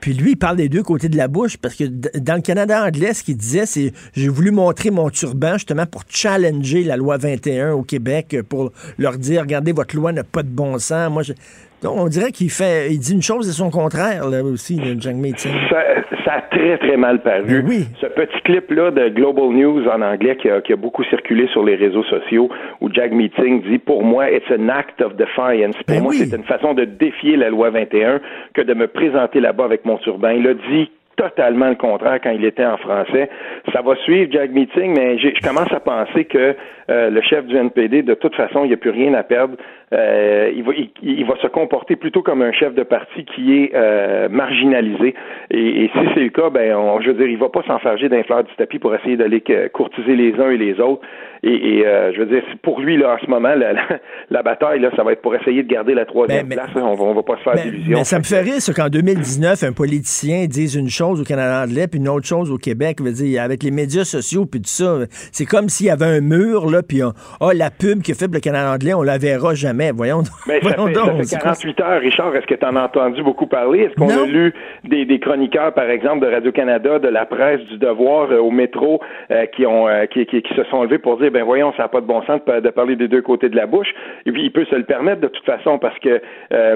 Puis 0.00 0.14
lui, 0.14 0.30
il 0.30 0.36
parle 0.36 0.56
des 0.56 0.68
deux 0.68 0.82
côtés 0.82 1.08
de 1.08 1.16
la 1.16 1.28
bouche 1.28 1.58
parce 1.58 1.74
que 1.74 1.84
dans 1.84 2.34
le 2.34 2.40
Canada 2.40 2.82
anglais, 2.84 3.12
ce 3.12 3.22
qu'il 3.22 3.36
disait, 3.36 3.66
c'est 3.66 3.92
j'ai 4.14 4.28
voulu 4.28 4.50
montrer 4.50 4.90
mon 4.90 5.10
turban 5.10 5.54
justement 5.54 5.84
pour 5.84 6.04
challenger 6.08 6.84
la 6.84 6.96
loi 6.96 7.18
21 7.18 7.72
au 7.72 7.82
Québec, 7.82 8.36
pour 8.48 8.72
leur 8.98 9.18
dire 9.18 9.42
regardez, 9.42 9.72
votre 9.72 9.94
loi 9.94 10.12
n'a 10.12 10.24
pas 10.24 10.42
de 10.42 10.48
bon 10.48 10.78
sens. 10.78 11.12
Moi, 11.12 11.22
je... 11.22 11.34
Donc, 11.82 11.94
on 11.96 12.06
dirait 12.08 12.30
qu'il 12.30 12.50
fait, 12.50 12.90
il 12.90 12.98
dit 12.98 13.14
une 13.14 13.22
chose 13.22 13.48
et 13.48 13.52
son 13.52 13.70
contraire 13.70 14.28
là 14.28 14.42
aussi, 14.42 14.76
le 14.76 14.94
Meeting. 15.14 15.52
Ça, 15.70 15.82
ça 16.24 16.32
a 16.34 16.40
très, 16.42 16.78
très 16.78 16.96
mal 16.96 17.22
paru. 17.22 17.62
Ben 17.62 17.64
oui. 17.66 17.86
Ce 18.00 18.06
petit 18.06 18.40
clip-là 18.44 18.90
de 18.90 19.08
Global 19.08 19.48
News 19.50 19.88
en 19.88 20.02
anglais 20.02 20.36
qui 20.36 20.50
a, 20.50 20.60
qui 20.60 20.72
a 20.72 20.76
beaucoup 20.76 21.04
circulé 21.04 21.48
sur 21.48 21.64
les 21.64 21.76
réseaux 21.76 22.04
sociaux 22.04 22.50
où 22.80 22.92
Jack 22.92 23.12
Meeting 23.12 23.62
dit 23.62 23.78
Pour 23.78 24.04
moi, 24.04 24.30
it's 24.30 24.50
an 24.50 24.68
act 24.68 25.00
of 25.00 25.16
defiance. 25.16 25.74
Pour 25.76 25.86
Ben 25.96 26.02
moi, 26.02 26.12
oui. 26.12 26.18
c'est 26.28 26.36
une 26.36 26.44
façon 26.44 26.74
de 26.74 26.84
défier 26.84 27.36
la 27.36 27.48
loi 27.48 27.70
21 27.70 28.20
que 28.54 28.62
de 28.62 28.74
me 28.74 28.86
présenter 28.86 29.40
là-bas 29.40 29.64
avec 29.64 29.84
mon 29.84 29.96
turban. 29.98 30.30
Il 30.30 30.46
a 30.46 30.54
dit 30.54 30.90
totalement 31.16 31.68
le 31.68 31.74
contraire 31.74 32.18
quand 32.22 32.30
il 32.30 32.44
était 32.44 32.64
en 32.64 32.78
français. 32.78 33.28
Ça 33.74 33.82
va 33.82 33.94
suivre 34.04 34.30
Jack 34.32 34.52
Meeting, 34.52 34.94
mais 34.96 35.18
je 35.18 35.28
commence 35.46 35.70
à 35.72 35.80
penser 35.80 36.24
que 36.24 36.56
euh, 36.90 37.08
le 37.10 37.20
chef 37.22 37.46
du 37.46 37.56
NPD, 37.56 38.02
de 38.02 38.14
toute 38.14 38.34
façon, 38.34 38.64
il 38.64 38.68
n'y 38.68 38.74
a 38.74 38.76
plus 38.76 38.90
rien 38.90 39.14
à 39.14 39.22
perdre. 39.22 39.54
Euh, 39.92 40.50
il, 40.54 40.62
va, 40.62 40.72
il, 40.76 40.90
il 41.02 41.24
va 41.24 41.34
se 41.42 41.48
comporter 41.48 41.96
plutôt 41.96 42.22
comme 42.22 42.42
un 42.42 42.52
chef 42.52 42.74
de 42.74 42.82
parti 42.84 43.24
qui 43.24 43.56
est 43.64 43.72
euh, 43.74 44.28
marginalisé. 44.28 45.14
Et, 45.50 45.84
et 45.84 45.90
si 45.92 45.98
c'est 46.14 46.20
le 46.20 46.28
cas, 46.30 46.48
ben, 46.50 46.74
on, 46.76 47.00
je 47.00 47.08
veux 47.08 47.14
dire, 47.14 47.26
il 47.26 47.38
va 47.38 47.48
pas 47.48 47.62
s'enfarger 47.66 48.08
d'un 48.08 48.22
fleur 48.22 48.44
du 48.44 48.54
tapis 48.56 48.78
pour 48.78 48.94
essayer 48.94 49.16
d'aller 49.16 49.40
que- 49.40 49.68
courtiser 49.68 50.14
les 50.14 50.34
uns 50.40 50.50
et 50.50 50.56
les 50.58 50.78
autres. 50.80 51.02
Et, 51.42 51.78
et, 51.78 51.86
euh, 51.86 52.12
je 52.14 52.20
veux 52.20 52.26
dire, 52.26 52.42
pour 52.62 52.80
lui 52.80 52.98
là 52.98 53.14
en 53.20 53.24
ce 53.24 53.28
moment, 53.30 53.54
la, 53.54 53.72
la, 53.72 53.82
la 54.30 54.42
bataille 54.42 54.78
là, 54.80 54.90
ça 54.94 55.02
va 55.02 55.12
être 55.12 55.22
pour 55.22 55.34
essayer 55.34 55.62
de 55.62 55.68
garder 55.72 55.94
la 55.94 56.04
troisième 56.04 56.42
Ben, 56.42 56.48
mais- 56.50 56.54
place. 56.56 56.74
là. 56.74 56.84
On 56.84 57.00
on 57.00 57.14
va 57.14 57.22
pas 57.22 57.36
se 57.38 57.42
faire 57.42 57.54
Mais, 57.56 57.70
d'illusions. 57.70 57.98
mais 57.98 58.04
ça 58.04 58.18
me 58.18 58.24
fait 58.24 58.40
rire, 58.42 58.60
ça, 58.60 58.72
qu'en 58.74 58.88
2019, 58.90 59.62
un 59.64 59.72
politicien 59.72 60.46
dise 60.46 60.76
une 60.76 60.88
chose 60.90 61.20
au 61.20 61.24
Canada 61.24 61.64
anglais, 61.64 61.86
puis 61.88 61.98
une 61.98 62.08
autre 62.08 62.26
chose 62.26 62.50
au 62.52 62.58
Québec. 62.58 62.98
Je 63.00 63.04
veux 63.04 63.12
dire, 63.12 63.42
avec 63.42 63.62
les 63.62 63.70
médias 63.72 64.04
sociaux, 64.04 64.44
puis 64.46 64.60
tout 64.60 64.68
ça, 64.68 64.98
c'est 65.32 65.46
comme 65.46 65.68
s'il 65.68 65.86
y 65.86 65.90
avait 65.90 66.04
un 66.04 66.20
mur, 66.20 66.70
là, 66.70 66.79
puis 66.86 67.02
on- 67.02 67.12
ah, 67.40 67.50
la 67.54 67.70
pub 67.70 68.02
que 68.02 68.14
fait 68.14 68.26
pour 68.26 68.34
le 68.34 68.40
Canada 68.40 68.70
anglais, 68.72 68.94
on 68.94 69.02
la 69.02 69.18
verra 69.18 69.54
jamais. 69.54 69.90
Voyons, 69.92 70.18
donc. 70.18 70.28
Mais 70.46 70.60
ça, 70.60 70.74
voyons 70.76 70.94
ça 70.94 71.00
donc, 71.06 71.22
fait 71.24 71.36
quoi 71.36 71.38
48 71.40 71.80
heures, 71.80 72.00
Richard. 72.00 72.34
Est-ce 72.36 72.46
que 72.46 72.54
tu 72.54 72.64
en 72.66 72.76
as 72.76 72.82
entendu 72.84 73.22
beaucoup 73.22 73.46
parler? 73.46 73.80
Est-ce 73.80 73.94
qu'on 73.94 74.08
a 74.08 74.26
lu 74.26 74.52
des, 74.84 75.04
des 75.04 75.18
chroniqueurs, 75.20 75.72
par 75.74 75.88
exemple, 75.90 76.24
de 76.26 76.32
Radio-Canada, 76.32 76.98
de 76.98 77.08
la 77.08 77.26
presse, 77.26 77.60
du 77.62 77.78
Devoir, 77.78 78.30
euh, 78.30 78.38
au 78.38 78.50
métro, 78.50 79.00
euh, 79.30 79.46
qui 79.46 79.66
ont 79.66 79.88
euh, 79.88 80.06
qui, 80.06 80.26
qui, 80.26 80.42
qui 80.42 80.54
se 80.54 80.64
sont 80.64 80.82
levés 80.82 80.98
pour 80.98 81.18
dire, 81.18 81.30
ben 81.30 81.42
voyons, 81.44 81.72
ça 81.76 81.84
n'a 81.84 81.88
pas 81.88 82.00
de 82.00 82.06
bon 82.06 82.22
sens 82.22 82.40
de, 82.40 82.44
pa- 82.44 82.60
de 82.60 82.70
parler 82.70 82.96
des 82.96 83.08
deux 83.08 83.22
côtés 83.22 83.48
de 83.48 83.56
la 83.56 83.66
bouche. 83.66 83.88
Et 84.26 84.32
puis, 84.32 84.42
il 84.44 84.52
peut 84.52 84.64
se 84.66 84.74
le 84.74 84.84
permettre 84.84 85.20
de 85.20 85.28
toute 85.28 85.44
façon, 85.44 85.78
parce 85.78 85.98
que 85.98 86.20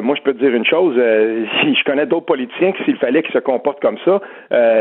moi, 0.00 0.14
je 0.16 0.22
peux 0.22 0.32
te 0.34 0.38
dire 0.38 0.54
une 0.54 0.64
chose, 0.66 0.94
si 1.62 1.74
je 1.74 1.84
connais 1.84 2.06
d'autres 2.06 2.26
politiciens 2.26 2.72
que 2.72 2.84
s'il 2.84 2.96
fallait 2.96 3.22
qu'ils 3.22 3.32
se 3.34 3.38
comportent 3.38 3.80
comme 3.80 3.98
ça, 4.04 4.20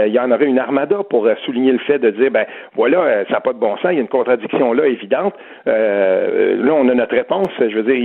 il 0.06 0.12
y 0.14 0.20
en 0.20 0.32
aurait 0.32 0.46
une 0.46 0.60
armada 0.60 0.98
pour 1.10 1.28
souligner 1.46 1.72
le 1.72 1.80
fait 1.80 2.00
de 2.00 2.10
dire, 2.12 2.32
ben 2.32 2.46
voilà, 2.76 3.26
ça 3.28 3.34
n'a 3.34 3.42
pas 3.42 3.54
de 3.54 3.60
bon 3.60 3.76
sens, 3.78 3.92
il 3.92 3.96
y 3.96 3.98
a 3.98 4.02
une 4.02 4.08
contradiction 4.08 4.74
là 4.74 4.88
évidente. 5.14 5.34
Euh, 5.68 6.56
là, 6.64 6.74
on 6.74 6.88
a 6.90 6.94
notre 6.94 7.16
réponse. 7.16 7.48
Je 7.60 7.76
veux 7.76 7.84
dire, 7.84 7.96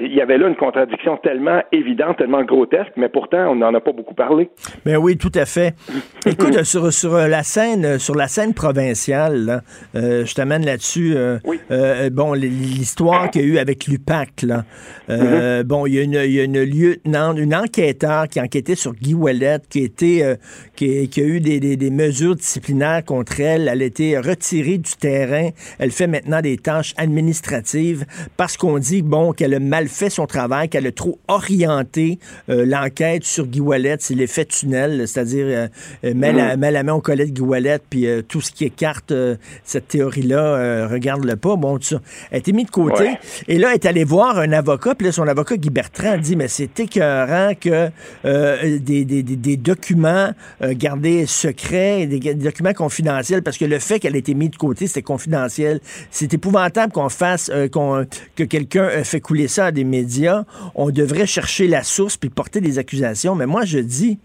il, 0.00 0.14
y 0.14 0.20
avait 0.20 0.38
là 0.38 0.48
une 0.48 0.56
contradiction 0.56 1.16
tellement 1.18 1.62
évidente, 1.72 2.18
tellement 2.18 2.42
grotesque, 2.44 2.92
mais 2.96 3.08
pourtant, 3.08 3.50
on 3.50 3.56
n'en 3.56 3.74
a 3.74 3.80
pas 3.80 3.92
beaucoup 3.92 4.14
parlé. 4.14 4.50
Ben 4.84 4.96
oui, 4.96 5.16
tout 5.16 5.32
à 5.34 5.44
fait. 5.46 5.74
Écoute, 6.26 6.62
sur, 6.64 6.92
sur 6.92 7.14
euh, 7.14 7.28
la 7.28 7.42
scène, 7.42 7.84
euh, 7.84 7.98
sur 7.98 8.14
la 8.14 8.28
scène 8.28 8.54
provinciale, 8.54 9.44
là, 9.44 9.60
euh, 9.96 10.24
je 10.24 10.34
t'amène 10.34 10.64
là-dessus. 10.64 11.14
euh, 11.16 11.38
Oui. 11.44 11.58
bon, 12.12 12.32
l'histoire 12.34 13.30
qu'il 13.30 13.42
y 13.42 13.44
a 13.44 13.46
eu 13.48 13.58
avec 13.58 13.86
l'UPAC, 13.86 14.42
là. 14.42 14.64
Euh, 15.10 15.62
Bon, 15.64 15.86
il 15.86 15.94
y 15.94 15.98
a 15.98 16.02
une, 16.02 16.14
il 16.24 16.32
y 16.32 16.40
a 16.40 16.44
une 16.44 16.62
lieutenant, 16.62 17.34
une 17.36 17.54
enquêteur 17.54 18.28
qui 18.28 18.40
enquêtait 18.40 18.74
sur 18.74 18.94
Guy 18.94 19.14
Ouellet, 19.14 19.58
qui 19.70 19.82
était, 19.84 20.36
qui, 20.76 21.08
qui 21.08 21.20
a 21.20 21.24
eu 21.24 21.40
des, 21.40 21.60
des- 21.60 21.76
des 21.76 21.90
mesures 21.90 22.34
disciplinaires 22.34 23.04
contre 23.04 23.40
elle. 23.40 23.68
Elle 23.68 23.82
a 23.82 23.84
été 23.84 24.18
retirée 24.18 24.78
du 24.78 24.92
terrain. 25.00 25.50
Elle 25.78 25.90
fait 25.90 26.06
maintenant 26.08 26.40
des 26.40 26.56
tâches 26.56 26.94
administratives 26.96 28.04
parce 28.36 28.56
qu'on 28.56 28.78
dit, 28.78 29.02
bon, 29.02 29.32
qu'elle 29.32 29.54
a 29.54 29.60
mal 29.60 29.88
fait 29.88 30.10
son 30.10 30.26
travail, 30.26 30.68
qu'elle 30.68 30.86
a 30.86 30.92
trop 30.92 31.18
orienté 31.28 32.18
euh, 32.48 32.64
l'enquête 32.64 33.24
sur 33.24 33.46
Guy 33.46 33.60
Wallet, 33.60 33.96
c'est 34.00 34.14
l'effet 34.14 34.44
tunnel, 34.44 35.06
c'est-à-dire 35.06 35.46
euh, 35.46 35.68
euh, 36.04 36.14
met, 36.14 36.32
la, 36.32 36.56
met, 36.56 36.70
la, 36.70 36.82
main 36.82 36.94
au 36.94 37.00
collet 37.00 37.26
de 37.26 37.30
Guy 37.30 37.42
Wallet, 37.42 37.78
puis 37.90 38.06
tout 38.26 38.40
ce 38.40 38.52
qui 38.52 38.64
écarte 38.64 39.12
cette 39.64 39.88
théorie-là, 39.88 40.88
regarde-le 40.88 41.36
pas. 41.36 41.56
Bon, 41.56 41.78
ça 41.80 42.00
a 42.32 42.36
été 42.36 42.52
mis 42.52 42.64
de 42.64 42.70
côté. 42.70 43.18
Et 43.46 43.58
là, 43.58 43.68
elle 43.70 43.74
est 43.74 43.86
allée 43.86 44.04
voir 44.04 44.38
un 44.38 44.52
avocat, 44.52 44.94
puis 44.94 45.06
là, 45.06 45.12
son 45.12 45.26
avocat, 45.26 45.56
Guy 45.56 45.70
Bertrand, 45.70 46.18
dit, 46.18 46.36
mais 46.36 46.48
c'est 46.48 46.78
écœurant 46.80 47.52
que 47.60 47.90
des, 48.24 49.04
des, 49.04 49.22
des, 49.22 49.56
documents 49.56 50.30
gardés 50.62 51.26
secrets, 51.26 52.06
des, 52.06 52.18
des 52.18 52.34
documents 52.34 52.72
confidentiels, 52.72 53.42
parce 53.42 53.58
que 53.58 53.64
le 53.64 53.78
fait 53.78 53.98
qu'elle 53.98 54.16
ait 54.16 54.20
été 54.20 54.34
mise 54.34 54.50
de 54.50 54.56
côté, 54.56 54.86
c'était 54.86 55.02
confidentiel. 55.02 55.80
C'est 56.10 56.34
épouvantable 56.34 56.92
qu'on 56.92 57.08
fasse, 57.08 57.50
que 57.50 58.44
quelqu'un 58.44 59.04
fait 59.04 59.20
couler 59.20 59.48
ça 59.48 59.66
à 59.66 59.72
des 59.72 59.84
médias. 59.84 60.44
On 60.74 60.90
devrait 60.90 61.26
chercher 61.26 61.68
la 61.68 61.82
source 61.82 62.16
puis 62.16 62.30
porter 62.30 62.60
des 62.60 62.78
accusations. 62.78 63.34
Mais 63.34 63.46
moi, 63.46 63.64
je 63.64 63.78
dis, 63.78 64.18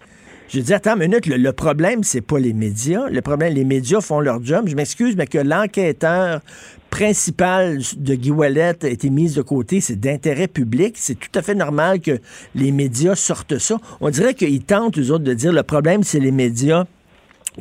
je 0.50 0.60
dis, 0.60 0.74
attends 0.74 0.96
une 0.96 1.10
minute, 1.10 1.26
le, 1.26 1.52
problème, 1.52 2.04
c'est 2.04 2.22
pas 2.22 2.38
les 2.38 2.54
médias. 2.54 3.10
Le 3.10 3.22
problème, 3.22 3.54
les 3.54 3.64
médias 3.64 4.02
font 4.02 4.20
leur 4.20 4.44
job. 4.44 4.68
Je 4.68 4.76
m'excuse, 4.76 5.16
mais 5.16 5.28
que 5.28 5.40
l'enquêteur 5.40 6.42
principal 6.90 7.80
de 7.98 8.14
Guy 8.14 8.30
Wallet 8.30 8.86
a 8.86 8.88
été 8.88 9.10
mis 9.10 9.34
de 9.34 9.42
côté, 9.42 9.82
c'est 9.82 10.00
d'intérêt 10.00 10.48
public. 10.48 10.96
C'est 10.98 11.16
tout 11.16 11.32
à 11.34 11.42
fait 11.42 11.56
normal 11.56 12.02
que 12.02 12.20
les 12.54 12.72
médias 12.72 13.16
sortent 13.16 13.58
ça. 13.58 13.80
On 14.00 14.12
dirait 14.12 14.36
qu'ils 14.36 14.64
tentent, 14.64 15.00
eux 15.00 15.10
autres, 15.10 15.24
de 15.24 15.34
dire 15.34 15.52
le 15.52 15.64
problème, 15.64 16.04
c'est 16.04 16.20
les 16.20 16.32
médias 16.32 16.86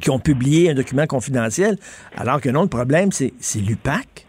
qui 0.00 0.10
ont 0.10 0.18
publié 0.18 0.70
un 0.70 0.74
document 0.74 1.06
confidentiel, 1.06 1.76
alors 2.16 2.40
que 2.40 2.48
non, 2.48 2.62
le 2.62 2.68
problème, 2.68 3.10
c'est 3.12 3.60
l'UPAC. 3.60 4.26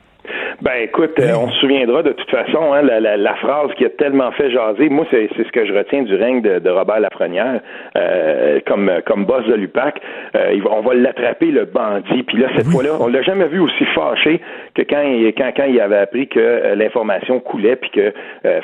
Ben 0.64 0.82
écoute, 0.82 1.20
euh, 1.20 1.34
on 1.36 1.50
se 1.50 1.60
souviendra 1.60 2.04
de 2.04 2.14
toute 2.14 2.30
façon, 2.30 2.72
hein, 2.72 2.84
la, 2.84 3.02
la, 3.02 3.18
la, 3.18 3.36
phrase 3.36 3.72
qui 3.78 3.84
a 3.84 3.90
tellement 3.90 4.32
fait 4.32 4.50
jaser, 4.50 4.88
moi 4.88 5.06
c'est 5.12 5.28
ce 5.36 5.52
que 5.52 5.66
je 5.66 5.74
retiens 5.74 6.04
du 6.04 6.16
règne 6.16 6.42
de, 6.42 6.60
de 6.60 6.70
Robert 6.70 7.02
Lafrenière 7.02 7.60
euh, 7.98 8.62
comme 8.66 8.90
comme 9.06 9.26
boss 9.26 9.46
de 9.46 9.56
l'UPAC. 9.56 10.00
Euh, 10.36 10.58
on 10.72 10.80
va 10.80 10.94
l'attraper 10.94 11.48
le 11.48 11.66
bandit, 11.66 12.24
puis 12.24 12.38
là 12.38 12.48
cette 12.56 12.68
fois-là, 12.68 12.92
on 13.02 13.08
l'a 13.08 13.22
jamais 13.24 13.48
vu 13.48 13.60
aussi 13.60 13.84
fâché 13.94 14.40
que 14.76 14.82
quand 14.82 15.02
il, 15.02 15.34
quand, 15.34 15.52
quand 15.56 15.66
il 15.66 15.80
avait 15.80 15.98
appris 15.98 16.28
que 16.28 16.40
euh, 16.40 16.76
l'information 16.76 17.40
coulait, 17.40 17.76
puis 17.76 17.90
que 17.92 18.14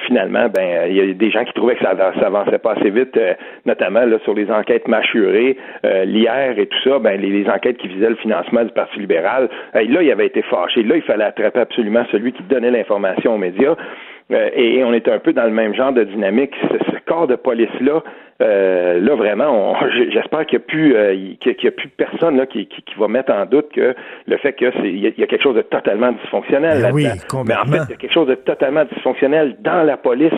finalement, 0.08 0.48
ben 0.50 0.88
il 0.90 0.96
y 0.96 1.02
a 1.02 1.14
des 1.14 1.32
gens 1.32 1.44
qui 1.44 1.54
trouvaient 1.54 1.76
que 1.76 1.84
ça, 1.84 1.96
ça 1.98 2.28
avançait 2.28 2.58
pas 2.58 2.74
assez 2.74 2.90
vite, 2.90 3.18
notamment 3.66 4.06
là 4.06 4.18
sur 4.24 4.34
les 4.34 4.52
enquêtes 4.52 4.88
mâchurées, 4.88 5.58
l'IR 5.84 6.58
et 6.58 6.68
tout 6.68 6.78
ça, 6.84 7.00
ben 7.00 7.20
les, 7.20 7.30
les, 7.30 7.50
enquêtes 7.50 7.78
qui 7.78 7.88
visaient 7.88 8.10
le 8.10 8.16
financement 8.16 8.64
du 8.64 8.72
Parti 8.72 9.00
libéral. 9.00 9.50
là, 9.74 10.02
il 10.02 10.12
avait 10.12 10.28
été 10.28 10.42
fâché. 10.44 10.84
Là, 10.84 10.96
il 10.98 11.02
fallait 11.02 11.24
attraper 11.24 11.60
absolument 11.60 12.04
celui 12.12 12.34
qui 12.34 12.44
donnait 12.44 12.72
l'information 12.72 13.36
aux 13.36 13.38
médias. 13.38 13.76
Euh, 14.32 14.50
et, 14.54 14.84
on 14.84 14.94
est 14.94 15.08
un 15.08 15.20
peu 15.20 15.34
dans 15.34 15.46
le 15.46 15.52
même 15.52 15.74
genre 15.74 15.92
de 15.92 16.04
dynamique. 16.04 16.54
Ce, 16.72 16.98
corps 17.06 17.28
de 17.28 17.36
police-là, 17.36 18.04
euh, 18.42 19.02
là 19.02 19.16
vraiment, 19.16 19.76
j'espère 20.12 20.46
qu'il 20.46 20.60
n'y 20.60 20.64
a 20.64 20.68
plus 20.68 20.96
euh, 20.96 21.36
qu'il 21.40 21.64
y 21.64 21.68
a 21.68 21.72
plus 21.72 21.90
personne 21.90 22.38
là 22.38 22.46
qui, 22.46 22.68
qui, 22.68 22.84
va 22.98 23.08
mettre 23.08 23.34
en 23.34 23.46
doute 23.46 23.70
que 23.74 23.94
le 24.28 24.38
fait 24.38 24.54
que 24.54 24.72
c'est 24.72 24.88
il 24.88 25.00
y, 25.00 25.08
a 25.08 25.28
quelque 25.28 25.44
chose 25.44 25.56
de 25.56 25.62
totalement 25.62 26.12
dysfonctionnel 26.14 26.82
ben 26.82 26.94
là-dedans. 26.94 27.44
Mais 27.46 27.56
en 27.56 27.66
fait, 27.66 27.84
il 27.88 27.92
y 27.92 27.94
a 27.94 27.98
quelque 27.98 28.14
chose 28.14 28.28
de 28.28 28.36
totalement 28.36 28.86
dysfonctionnel 28.86 29.58
dans 29.60 29.84
la 29.84 29.98
police 29.98 30.32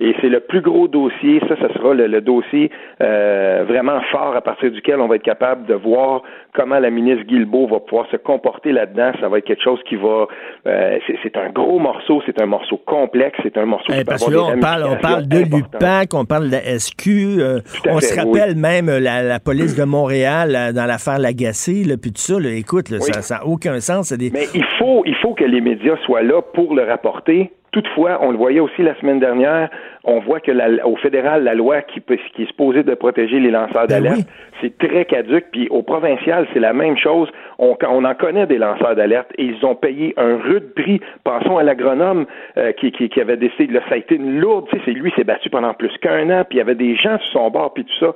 et 0.00 0.14
c'est 0.20 0.28
le 0.28 0.40
plus 0.40 0.60
gros 0.60 0.88
dossier. 0.88 1.40
Ça, 1.48 1.54
ce 1.56 1.72
sera 1.74 1.94
le, 1.94 2.20
dossier 2.20 2.70
euh, 3.00 3.64
vraiment 3.68 4.00
fort 4.10 4.34
à 4.34 4.40
partir 4.40 4.70
duquel 4.72 5.00
on 5.00 5.06
va 5.06 5.16
être 5.16 5.22
capable 5.22 5.66
de 5.66 5.74
voir 5.74 6.22
comment 6.52 6.78
la 6.80 6.90
ministre 6.90 7.24
Guilbeault 7.24 7.68
va 7.68 7.80
pouvoir 7.80 8.06
se 8.10 8.16
comporter 8.16 8.72
là-dedans. 8.72 9.12
Ça 9.20 9.28
va 9.28 9.38
être 9.38 9.44
quelque 9.44 9.62
chose 9.62 9.80
qui 9.88 9.94
va. 9.94 10.26
Euh, 10.66 10.98
c'est 11.22 11.36
un 11.36 11.50
gros 11.50 11.78
morceau, 11.78 12.22
c'est 12.26 12.40
un 12.40 12.46
morceau 12.46 12.76
complexe, 12.84 13.38
c'est 13.42 13.56
un 13.56 13.66
morceau. 13.66 13.92
Eh, 13.96 14.04
parce 14.04 14.24
que 14.24 14.32
là, 14.32 14.42
on 14.42 14.58
parle, 14.58 14.84
on 14.84 14.96
parle 14.96 15.28
de 15.28 15.38
l'UPAC, 15.38 16.12
on 16.14 16.24
parle 16.24 16.46
de 16.46 16.52
la 16.52 16.78
SQ. 16.78 17.08
Euh, 17.08 17.60
on 17.88 18.00
se 18.00 18.18
rappelle 18.18 18.56
même 18.56 18.86
la, 18.86 19.38
police 19.38 19.76
de 19.76 19.84
Montréal 19.94 20.72
dans 20.74 20.86
l'affaire 20.86 21.18
Lagacé, 21.20 21.84
puis 22.00 22.12
tout 22.12 22.20
ça. 22.20 22.34
écoute, 22.50 22.88
ça 23.00 23.36
n'a 23.36 23.46
aucun 23.46 23.78
sens. 23.78 24.12
Des... 24.12 24.30
Mais 24.30 24.46
il 24.54 24.64
faut, 24.78 25.04
il 25.06 25.14
faut 25.16 25.34
que 25.34 25.44
les 25.44 25.60
médias 25.60 25.96
soient 26.04 26.22
là 26.22 26.42
pour 26.42 26.74
le 26.74 26.82
rapporter 26.82 27.52
Toutefois, 27.74 28.18
on 28.20 28.30
le 28.30 28.36
voyait 28.36 28.60
aussi 28.60 28.82
la 28.82 28.94
semaine 29.00 29.18
dernière, 29.18 29.68
on 30.04 30.20
voit 30.20 30.38
que 30.38 30.52
la, 30.52 30.86
au 30.86 30.94
fédéral, 30.94 31.42
la 31.42 31.54
loi 31.54 31.82
qui, 31.82 32.00
qui 32.00 32.42
est 32.42 32.46
supposée 32.46 32.84
de 32.84 32.94
protéger 32.94 33.40
les 33.40 33.50
lanceurs 33.50 33.88
ben 33.88 34.00
d'alerte, 34.00 34.28
c'est 34.60 34.78
très 34.78 35.06
caduque. 35.06 35.46
Puis 35.50 35.66
au 35.70 35.82
provincial, 35.82 36.46
c'est 36.52 36.60
la 36.60 36.72
même 36.72 36.96
chose. 36.96 37.28
On, 37.58 37.76
on 37.88 38.04
en 38.04 38.14
connaît 38.14 38.46
des 38.46 38.58
lanceurs 38.58 38.94
d'alerte 38.94 39.26
et 39.38 39.46
ils 39.46 39.66
ont 39.66 39.74
payé 39.74 40.14
un 40.16 40.36
rude 40.36 40.72
prix. 40.76 41.00
Pensons 41.24 41.58
à 41.58 41.64
l'agronome 41.64 42.26
euh, 42.58 42.70
qui, 42.72 42.92
qui, 42.92 43.08
qui, 43.08 43.20
avait 43.20 43.36
décidé, 43.36 43.66
là, 43.66 43.80
ça 43.88 43.96
a 43.96 43.98
été 43.98 44.14
une 44.14 44.38
lourde, 44.38 44.66
tu 44.70 44.76
sais, 44.76 44.82
c'est 44.84 44.92
lui 44.92 45.12
s'est 45.16 45.24
battu 45.24 45.50
pendant 45.50 45.74
plus 45.74 45.90
qu'un 46.00 46.30
an, 46.30 46.44
puis 46.48 46.58
il 46.58 46.58
y 46.58 46.60
avait 46.60 46.76
des 46.76 46.94
gens 46.94 47.18
sur 47.18 47.40
son 47.40 47.50
bord, 47.50 47.74
puis 47.74 47.84
tout 47.84 48.06
ça. 48.06 48.14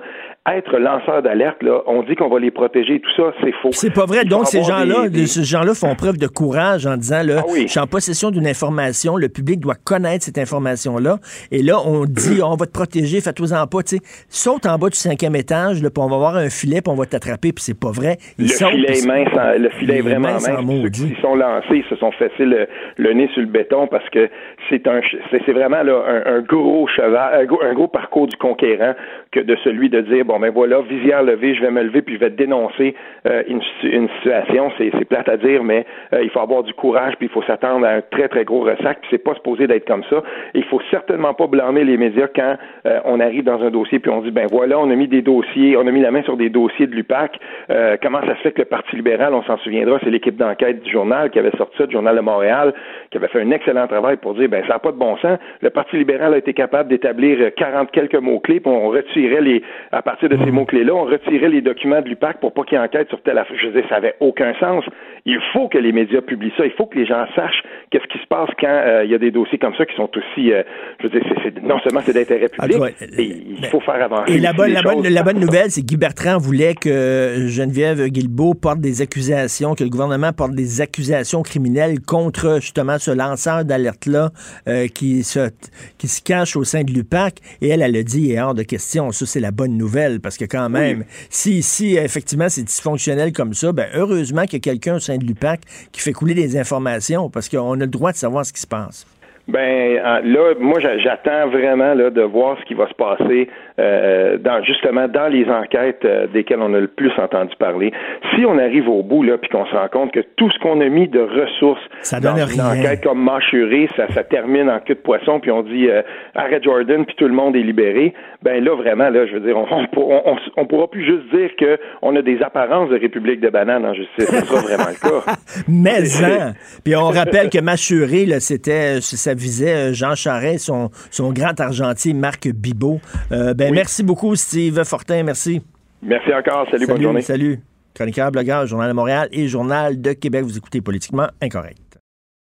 Être 0.55 0.79
lanceur 0.79 1.23
d'alerte, 1.23 1.63
là, 1.63 1.83
on 1.87 2.03
dit 2.05 2.15
qu'on 2.15 2.29
va 2.29 2.39
les 2.39 2.51
protéger, 2.51 3.01
tout 3.01 3.11
ça, 3.17 3.35
c'est 3.43 3.53
faux. 3.61 3.69
C'est 3.73 3.93
pas 3.93 4.07
vrai. 4.07 4.25
Donc 4.25 4.47
ces 4.47 4.63
gens-là, 4.63 5.09
ces 5.27 5.45
gens-là 5.45 5.75
font 5.75 5.95
preuve 5.95 6.17
de 6.17 6.27
courage 6.29 6.87
en 6.87 6.97
disant, 6.97 7.23
là, 7.23 7.43
ah 7.45 7.53
je 7.55 7.67
suis 7.67 7.81
en 7.81 7.87
possession 7.87 8.31
d'une 8.31 8.47
information, 8.47 9.17
le 9.17 9.29
public 9.29 9.48
doit 9.57 9.77
connaître 9.83 10.25
cette 10.25 10.39
information-là. 10.39 11.19
Et 11.51 11.63
là, 11.63 11.79
on 11.85 12.05
dit, 12.05 12.43
on 12.43 12.57
va 12.57 12.67
te 12.67 12.73
protéger, 12.73 13.21
fais-toi-en 13.21 13.67
pas. 13.67 13.83
Tu 13.83 13.97
sais, 13.97 14.03
saute 14.29 14.67
en 14.67 14.79
bas 14.79 14.89
du 14.89 14.97
cinquième 14.97 15.37
étage, 15.37 15.83
là, 15.83 15.91
puis 15.91 16.03
on 16.03 16.09
va 16.09 16.17
avoir 16.17 16.37
un 16.37 16.51
filet, 16.51 16.81
puis 16.81 16.93
on 16.93 16.97
va 16.97 17.07
t'attraper, 17.07 17.53
puis 17.53 17.63
c'est 17.63 17.79
pas 17.79 17.91
vrai. 17.91 18.19
le, 18.39 18.47
filet 18.47 18.99
est 18.99 19.07
mince, 19.07 19.29
le 19.59 19.69
filet 19.71 19.99
est 19.99 20.03
vraiment 20.03 20.35
mince. 20.35 20.49
Qui 20.93 21.17
sont 21.21 21.35
lancés, 21.35 21.85
se 21.89 21.97
sont 21.97 22.13
fait 22.13 22.31
le, 22.39 23.13
nez 23.13 23.29
sur 23.33 23.43
le 23.43 23.49
béton 23.49 23.87
parce 23.87 24.09
que 24.11 24.29
c'est 24.69 24.87
un, 24.87 25.01
c'est 25.31 25.53
vraiment 25.53 25.83
là, 25.83 26.23
un, 26.27 26.41
gros 26.41 26.87
cheval, 26.89 27.47
un 27.63 27.75
gros, 27.75 27.89
parcours 27.89 28.27
du 28.27 28.37
conquérant 28.37 28.95
que 29.33 29.41
de 29.41 29.57
celui 29.65 29.89
de 29.89 30.01
dire, 30.01 30.25
bon, 30.25 30.39
ben 30.39 30.51
voilà, 30.51 30.81
visière 30.83 31.23
levée, 31.23 31.55
je 31.55 31.61
vais 31.61 31.71
me 31.71 31.83
lever, 31.83 32.03
puis 32.03 32.15
je 32.15 32.21
vais 32.21 32.31
dénoncer 32.31 32.95
euh, 33.27 33.43
une, 33.49 33.61
une, 33.83 34.09
situation. 34.21 34.71
C'est 34.79 35.05
plate 35.05 35.29
à 35.29 35.37
dire, 35.37 35.63
mais 35.65 35.87
euh, 36.13 36.23
il 36.23 36.31
faut 36.31 36.41
avoir 36.41 36.63
du 36.63 36.75
courage, 36.75 37.15
puis 37.17 37.27
il 37.27 37.33
faut 37.33 37.43
s'attendre 37.43 37.87
à 37.87 37.91
un 37.91 38.01
très, 38.01 38.29
très 38.29 38.45
gros 38.45 38.61
ressac, 38.61 39.01
puis 39.01 39.09
c'est 39.11 39.25
pas 39.25 39.35
supposé 39.35 39.67
d'être 39.67 39.87
comme 39.87 40.05
ça. 40.11 40.23
Il 40.55 40.65
faut 40.65 40.81
certainement 40.91 41.35
pas 41.35 41.47
blâmer 41.47 41.85
les 41.85 41.97
médias 41.97 42.29
quand 42.35 42.57
euh, 42.87 43.01
on 43.05 43.21
arrive 43.21 43.45
dans 43.45 43.63
un 43.63 43.71
dossier 43.71 43.99
puis 43.99 44.11
on 44.11 44.21
dit 44.23 44.31
ben 44.31 44.47
voilà, 44.51 44.79
on 44.79 44.91
a 44.91 44.95
mis 44.95 45.09
des 45.09 45.23
dossiers, 45.23 45.77
on 45.77 45.87
a 45.87 45.91
mis 45.91 46.01
la 46.01 46.11
main 46.11 46.23
sur 46.23 46.37
des 46.37 46.51
dossiers 46.51 46.87
de 46.87 46.95
l'UPAC. 46.95 47.39
Euh, 47.71 47.97
comment 48.03 48.21
ça 48.21 48.37
se 48.37 48.43
fait 48.43 48.53
que 48.53 48.63
le 48.63 48.67
Parti 48.67 48.97
libéral, 48.97 49.35
on 49.35 49.43
s'en 49.45 49.57
souviendra, 49.59 49.99
c'est 50.03 50.11
l'équipe 50.11 50.37
d'enquête 50.37 50.83
du 50.83 50.91
journal 50.91 51.31
qui 51.31 51.39
avait 51.39 51.57
sorti 51.57 51.77
ça, 51.79 51.87
du 51.87 51.93
journal 51.93 52.17
de 52.17 52.21
Montréal, 52.21 52.75
qui 53.11 53.17
avait 53.17 53.29
fait 53.29 53.41
un 53.41 53.51
excellent 53.51 53.87
travail 53.87 54.17
pour 54.17 54.35
dire 54.35 54.49
ben 54.49 54.58
ça 54.67 54.75
n'a 54.75 54.79
pas 54.79 54.93
de 54.93 54.97
bon 54.97 55.17
sens. 55.19 55.39
Le 55.61 55.71
Parti 55.71 55.97
libéral 55.97 56.35
a 56.35 56.39
été 56.39 56.53
capable 56.53 56.89
d'établir 56.89 57.53
40 57.57 57.91
quelques 57.91 58.15
mots 58.15 58.41
clés, 58.41 58.61
puis 58.61 58.73
on 58.73 58.89
retirait 58.89 59.41
les 59.41 59.63
à 59.93 60.03
partir 60.03 60.29
de 60.29 60.37
ces 60.37 60.51
mots 60.51 60.65
clés 60.65 60.85
là, 60.85 60.95
on 60.95 61.05
retirait 61.05 61.49
les 61.49 61.61
documents 61.61 62.01
de 62.01 62.09
l'UPAC 62.09 62.41
pour 62.41 62.53
pas 62.53 62.65
qu'il 62.65 62.79
enquête 62.79 63.09
sur 63.09 63.21
telle 63.23 63.39
affaire. 63.39 63.57
Je 63.61 63.69
veux 63.69 63.73
dire, 63.73 63.89
ça 63.89 63.97
avait 63.97 64.15
aucun 64.21 64.55
sens. 64.61 64.85
Il 65.25 65.39
faut 65.53 65.69
que 65.69 65.79
les 65.79 65.93
médias 65.93 66.21
publient 66.23 66.53
ça. 66.57 66.65
Il 66.65 66.73
faut 66.73 66.87
que 66.87 66.99
les 66.99 67.07
gens 67.07 67.27
sachent 67.35 67.63
qu'est-ce 67.91 68.07
qui 68.07 68.19
se 68.19 68.27
passe 68.27 68.49
quand 68.59 68.67
euh, 68.69 69.05
il 69.05 69.11
y 69.11 69.15
a 69.15 69.19
des 69.19 69.31
dossiers 69.31 69.59
comme 69.59 69.75
ça 69.77 69.85
qui 69.85 69.95
sont 69.95 70.09
aussi, 70.17 70.53
euh, 70.53 70.63
je 71.01 71.09
veux 71.09 71.21
dire, 71.21 71.23
non 71.63 71.79
seulement 71.81 72.01
c'est 72.05 72.15
d'intérêt 72.15 72.49
public, 72.49 72.95
il 73.19 73.67
faut 73.67 73.81
faire 73.81 74.03
avancer. 74.03 74.35
Et 74.35 74.39
la 74.39 74.53
bonne, 74.53 74.73
la, 74.73 74.83
bonne, 74.83 75.07
la 75.07 75.23
bonne, 75.23 75.41
nouvelle, 75.41 75.71
c'est 75.71 75.83
que 75.83 75.87
Guy 75.87 75.97
Bertrand 75.97 76.39
voulait 76.39 76.75
que 76.75 77.47
Geneviève 77.49 78.07
Guilbeault 78.09 78.55
porte 78.55 78.81
des 78.81 79.03
accusations, 79.03 79.75
que 79.75 79.85
le 79.85 79.91
gouvernement 79.91 80.33
porte 80.33 80.53
des 80.53 80.81
accusations 80.81 81.43
criminelles 81.43 82.01
contre 82.07 82.59
justement 82.61 82.99
ce 82.99 83.11
lanceur 83.11 83.65
d'alerte-là 83.65 84.31
euh, 84.67 84.87
qui, 84.89 85.23
se, 85.23 85.51
qui 85.99 86.09
se 86.09 86.23
cache 86.23 86.57
au 86.57 86.65
sein 86.65 86.83
de 86.83 86.93
l'UPAC. 86.93 87.41
Et 87.61 87.69
elle, 87.69 87.83
elle 87.83 87.97
a 87.97 88.03
dit, 88.03 88.33
et 88.33 88.41
hors 88.41 88.55
de 88.55 88.63
question. 88.63 89.11
Ça, 89.13 89.27
c'est 89.27 89.41
la 89.41 89.51
bonne 89.51 89.77
nouvelle, 89.77 90.21
parce 90.21 90.37
que 90.37 90.45
quand 90.45 90.69
même, 90.69 91.05
si, 91.31 91.63
si 91.63 91.97
effectivement 91.97 92.49
c'est 92.49 92.63
dysfonctionnel 92.63 93.33
comme 93.33 93.55
ça, 93.55 93.73
ben 93.73 93.87
heureusement 93.95 94.43
qu'il 94.43 94.55
y 94.55 94.57
a 94.57 94.61
quelqu'un 94.61 94.97
au 94.97 95.01
sein 95.01 95.17
de 95.17 95.25
l'UPAC 95.25 95.61
qui 95.93 96.01
fait 96.01 96.13
couler 96.13 96.35
des 96.35 96.57
informations, 96.57 97.31
parce 97.31 97.49
qu'on 97.49 97.73
a 97.73 97.77
le 97.77 97.87
droit 97.87 98.13
de 98.13 98.17
savoir 98.17 98.45
ce 98.45 98.53
qui 98.53 98.61
se 98.61 98.67
passe. 98.67 99.07
Ben 99.49 99.95
là, 100.25 100.55
moi 100.61 100.79
j'attends 100.79 101.49
vraiment 101.49 101.95
là, 101.95 102.11
de 102.11 102.21
voir 102.21 102.59
ce 102.61 102.65
qui 102.67 102.75
va 102.75 102.87
se 102.87 102.95
passer 102.95 103.49
euh, 103.79 104.39
dans 104.39 104.63
justement 104.63 105.09
dans 105.09 105.29
les 105.29 105.49
enquêtes 105.49 106.05
euh, 106.05 106.27
desquelles 106.27 106.61
on 106.61 106.75
a 106.75 106.81
le 106.81 106.89
plus 106.89 107.13
entendu 107.19 107.55
parler. 107.59 107.93
Si 108.35 108.45
on 108.45 108.59
arrive 108.59 108.89
au 108.89 109.03
bout 109.03 109.23
là, 109.23 109.39
puis 109.39 109.49
qu'on 109.51 109.67
se 109.67 109.75
rend 109.75 109.89
compte 109.89 110.13
que 110.13 110.21
tout 110.37 110.51
ce 110.51 110.59
qu'on 110.59 110.81
a 110.81 110.89
mis 110.89 111.09
de 111.09 111.21
ressources 111.21 111.81
ça 112.01 112.21
dans 112.21 112.37
une 112.37 112.61
enquête 112.61 113.03
comme 113.03 113.23
mâchuré, 113.23 113.89
ça, 113.97 114.09
ça 114.13 114.25
termine 114.25 114.69
en 114.69 114.81
queue 114.81 114.95
de 114.95 115.01
poisson, 115.01 115.41
puis 115.41 115.51
on 115.51 115.63
dit 115.63 115.89
euh, 115.89 116.03
arrête 116.35 116.65
Jordan, 116.65 117.05
puis 117.05 117.15
tout 117.17 117.29
le 117.29 117.35
monde 117.35 117.57
est 117.57 117.63
libéré. 117.63 118.15
Ben 118.43 118.63
là 118.63 118.75
vraiment 118.75 119.11
là, 119.11 119.27
je 119.27 119.35
veux 119.35 119.41
dire, 119.41 119.57
on, 119.57 119.67
on, 119.97 120.37
on, 120.57 120.67
pourra 120.67 120.89
plus 120.89 121.05
juste 121.05 121.29
dire 121.35 121.51
que 121.59 121.79
on 122.03 122.15
a 122.17 122.23
des 122.23 122.41
apparences 122.43 122.91
de 122.91 122.97
République 122.97 123.41
de 123.41 123.49
banane 123.49 123.85
en 123.85 123.95
justice. 123.95 124.27
C'est 124.29 124.49
pas 124.49 124.61
vraiment 124.61 124.89
le 124.89 125.09
cas. 125.09 125.33
Mais 125.69 126.25
hein. 126.25 126.53
Puis 126.85 126.95
on 126.95 127.09
rappelle 127.09 127.51
que 127.51 127.61
mâchuré 127.61 128.27
là, 128.27 128.41
c'était 128.41 129.01
ça 129.01 129.35
visait 129.35 129.75
euh, 129.75 129.93
Jean 129.93 130.15
Charest, 130.15 130.67
son, 130.67 130.91
son 131.11 131.33
grand 131.33 131.59
argentier 131.61 132.15
Marc 132.15 132.49
Bibot. 132.49 133.01
Euh, 133.33 133.55
ben, 133.69 133.75
Merci 133.75 134.03
beaucoup, 134.03 134.35
Steve 134.37 134.85
Fortin. 134.85 135.23
Merci. 135.23 135.63
Merci 136.03 136.33
encore. 136.33 136.67
Salut, 136.71 136.87
bonne 136.87 137.03
journée. 137.03 137.23
Salut. 137.23 137.61
Chroniqueur, 137.95 138.31
blogueur, 138.31 138.67
Journal 138.67 138.89
de 138.89 138.95
Montréal 138.95 139.29
et 139.33 139.49
Journal 139.49 140.01
de 140.01 140.13
Québec. 140.13 140.45
Vous 140.45 140.57
écoutez 140.57 140.81
Politiquement 140.81 141.27
Incorrect. 141.43 141.88